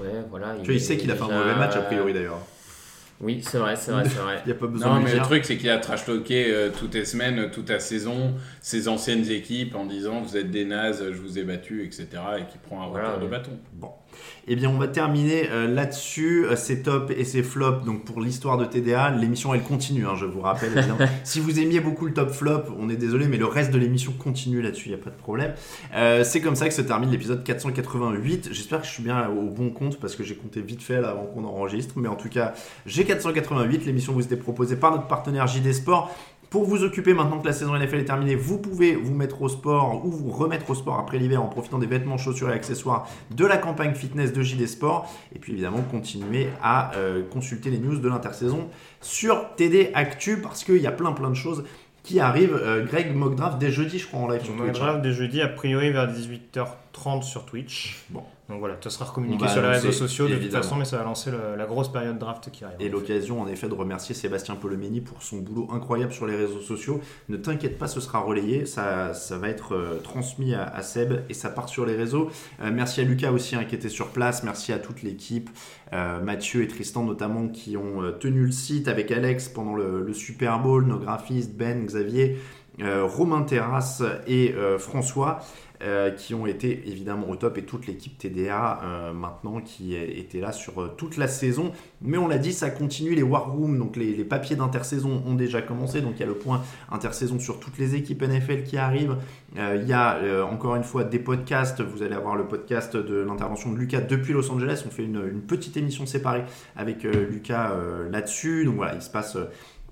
[0.00, 0.54] Ouais, voilà.
[0.60, 2.38] Tu vois, il sait qu'il a fait un mauvais match a priori d'ailleurs.
[3.20, 4.40] Oui, c'est vrai, c'est vrai, c'est vrai.
[4.46, 6.06] Il n'y a pas besoin Non, de lui mais le truc, c'est qu'il a trash
[6.06, 10.38] talké euh, toutes les semaines, euh, toute la saison, ses anciennes équipes en disant Vous
[10.38, 12.06] êtes des nazes, je vous ai battus, etc.
[12.38, 13.30] Et qui prend un Voilà, retour de ouais.
[13.38, 13.50] bâton.
[13.74, 13.90] Bon.
[14.48, 16.46] Eh bien, on va terminer euh, là-dessus.
[16.46, 17.80] Euh, C'est top et c'est flop.
[17.86, 20.06] Donc, pour l'histoire de TDA, l'émission elle continue.
[20.06, 20.76] hein, je vous rappelle.
[20.76, 20.98] évidemment.
[21.24, 24.12] si vous aimiez beaucoup le top flop, on est désolé, mais le reste de l'émission
[24.12, 24.88] continue là-dessus.
[24.88, 25.54] Il n'y a pas de problème.
[25.94, 28.48] Euh, c'est comme ça que se termine l'épisode 488.
[28.52, 31.10] J'espère que je suis bien au bon compte parce que j'ai compté vite fait là
[31.10, 31.94] avant qu'on enregistre.
[31.96, 32.54] Mais en tout cas,
[32.86, 33.86] j'ai 488.
[33.86, 36.14] L'émission vous était proposée par notre partenaire JD Sport.
[36.50, 39.48] Pour vous occuper maintenant que la saison NFL est terminée, vous pouvez vous mettre au
[39.48, 43.08] sport ou vous remettre au sport après l'hiver en profitant des vêtements, chaussures et accessoires
[43.30, 45.08] de la campagne fitness de JD Sport.
[45.32, 48.68] Et puis évidemment, continuer à euh, consulter les news de l'intersaison
[49.00, 51.62] sur TD Actu parce qu'il y a plein plein de choses
[52.02, 52.58] qui arrivent.
[52.60, 54.72] Euh, Greg mock draft dès jeudi, je crois, en live sur Twitch.
[54.76, 58.04] draft dès jeudi, a priori vers 18h30 sur Twitch.
[58.10, 58.24] Bon.
[58.50, 60.84] Donc voilà, ça sera On communiqué va sur les réseaux sociaux de toute façon, mais
[60.84, 62.76] ça va lancer le- la grosse période draft qui arrive.
[62.80, 66.60] Et l'occasion en effet de remercier Sébastien Polomeni pour son boulot incroyable sur les réseaux
[66.60, 67.00] sociaux.
[67.28, 71.20] Ne t'inquiète pas, ce sera relayé, ça, ça va être euh, transmis à, à Seb
[71.28, 72.28] et ça part sur les réseaux.
[72.60, 75.48] Euh, merci à Lucas aussi hein, qui était sur place, merci à toute l'équipe,
[75.92, 80.12] euh, Mathieu et Tristan notamment qui ont tenu le site avec Alex pendant le, le
[80.12, 82.36] Super Bowl, nos graphistes, Ben, Xavier.
[82.82, 85.40] Romain Terrasse et François.
[85.82, 90.38] Euh, qui ont été évidemment au top et toute l'équipe TDA euh, maintenant qui était
[90.38, 91.72] là sur euh, toute la saison.
[92.02, 93.14] Mais on l'a dit, ça continue.
[93.14, 96.02] Les War Rooms, donc les, papiers d'intersaison ont déjà commencé.
[96.02, 99.16] Donc il y a le point intersaison sur toutes les équipes NFL qui arrivent.
[99.56, 101.80] Il y a encore une fois des podcasts.
[101.80, 104.84] Vous allez avoir le podcast de l'intervention de Lucas depuis Los Angeles.
[104.86, 106.44] On fait une, une petite émission séparée
[106.76, 107.74] avec Lucas
[108.10, 108.66] là-dessus.
[108.66, 109.38] Donc voilà, il se passe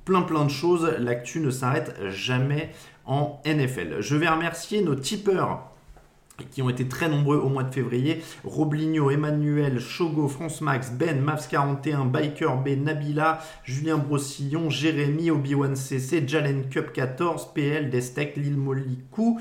[0.05, 0.93] plein plein de choses.
[0.99, 2.72] L'actu ne s'arrête jamais
[3.07, 4.01] en NFL.
[4.01, 5.72] Je vais remercier nos tipeurs
[6.51, 8.22] qui ont été très nombreux au mois de février.
[8.45, 16.24] Robligno, Emmanuel, Chogo, France Max, Ben, Mavs41, Biker B, Nabila, Julien Brossillon, Jérémy, Obi-Wan CC,
[16.26, 19.41] Jalen Cup 14, PL, Destec, Lil Molicou,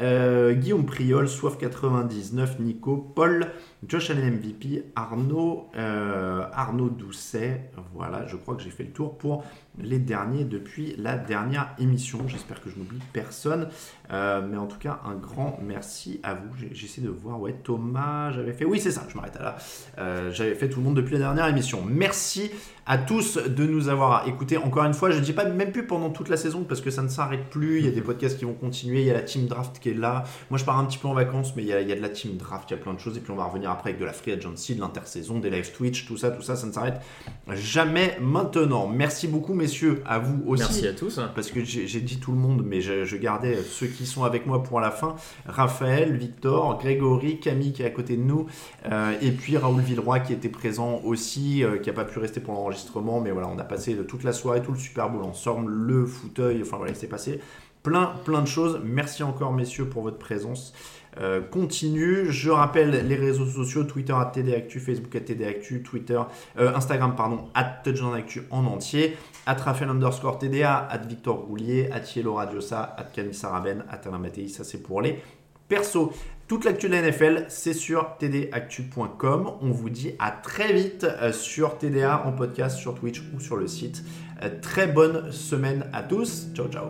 [0.00, 3.48] euh, Guillaume Priol, Soif99, Nico, Paul,
[3.86, 7.70] Josh Allen MVP, Arnaud, euh, Arnaud Doucet.
[7.94, 9.44] Voilà, je crois que j'ai fait le tour pour
[9.78, 12.26] les derniers depuis la dernière émission.
[12.26, 13.68] J'espère que je n'oublie personne.
[14.10, 16.48] Euh, mais en tout cas, un grand merci à vous.
[16.72, 18.64] J'essaie de voir, ouais, Thomas, j'avais fait.
[18.64, 19.56] Oui, c'est ça, je m'arrête à là.
[19.98, 21.82] Euh, j'avais fait tout le monde depuis la dernière émission.
[21.86, 22.50] Merci
[22.86, 24.56] à tous de nous avoir écoutés.
[24.56, 26.90] Encore une fois, je ne dis pas même plus pendant toute la saison parce que
[26.90, 27.80] ça ne s'arrête plus.
[27.80, 29.02] Il y a des podcasts qui vont continuer.
[29.02, 30.24] Il y a la team draft qui est là.
[30.48, 31.96] Moi, je pars un petit peu en vacances, mais il y a, il y a
[31.96, 33.16] de la team draft, il y a plein de choses.
[33.18, 35.70] Et puis, on va revenir après avec de la free agency, de l'intersaison, des live
[35.72, 36.56] Twitch, tout ça, tout ça.
[36.56, 37.02] Ça ne s'arrête
[37.52, 38.86] jamais maintenant.
[38.86, 40.62] Merci beaucoup, messieurs, à vous aussi.
[40.62, 41.20] Merci à tous.
[41.34, 44.24] Parce que j'ai j'ai dit tout le monde, mais je, je gardais ceux qui sont
[44.24, 45.16] avec moi pour la fin.
[45.46, 48.46] Raphaël, Victor, Grégory, Camille qui est à côté de nous,
[48.90, 52.40] euh, et puis Raoul Villeroy qui était présent aussi, euh, qui n'a pas pu rester
[52.40, 55.70] pour l'enregistrement, mais voilà, on a passé toute la soirée, tout le Super Bowl ensemble,
[55.70, 57.40] le fauteuil, enfin voilà, il s'est passé
[57.82, 58.80] plein, plein de choses.
[58.84, 60.74] Merci encore, messieurs, pour votre présence.
[61.20, 62.30] Euh, continue.
[62.30, 66.20] Je rappelle les réseaux sociaux Twitter à TDActu, Facebook à TDActu, Twitter,
[66.58, 69.16] euh, Instagram pardon, at TouchdownActu en entier,
[69.48, 74.18] at Raphaël underscore TDA, at Victor Roulier, at Yellow Radiosa, at Camille Saraben, at Alain
[74.18, 75.22] Mattei, ça c'est pour les
[75.68, 76.10] persos.
[76.46, 79.52] Toute l'actu de la NFL, c'est sur tdactu.com.
[79.62, 83.56] On vous dit à très vite euh, sur TDA en podcast, sur Twitch ou sur
[83.56, 84.04] le site.
[84.42, 86.48] Euh, très bonne semaine à tous.
[86.54, 86.88] Ciao ciao.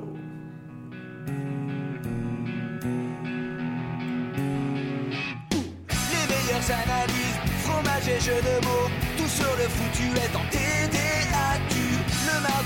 [6.58, 11.87] Les analyses, fromage et de mots, tout sur le foutu est en TDAQ.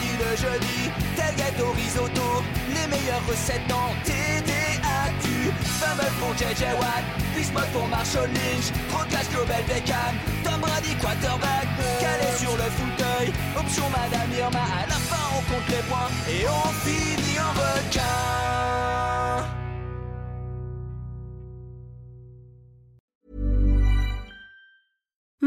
[0.02, 5.52] Le jeudi, tel gâteau risotto, les meilleures recettes en TDAQ.
[5.78, 11.66] Fumble pour JJ Watt, Bismuth pour Marshall Lynch, Proclash Global Beckham, Tom Brady quarterback,
[12.00, 16.46] calé sur le fauteuil, option Madame Irma, à la fin on compte les points et
[16.48, 18.81] on finit en requin.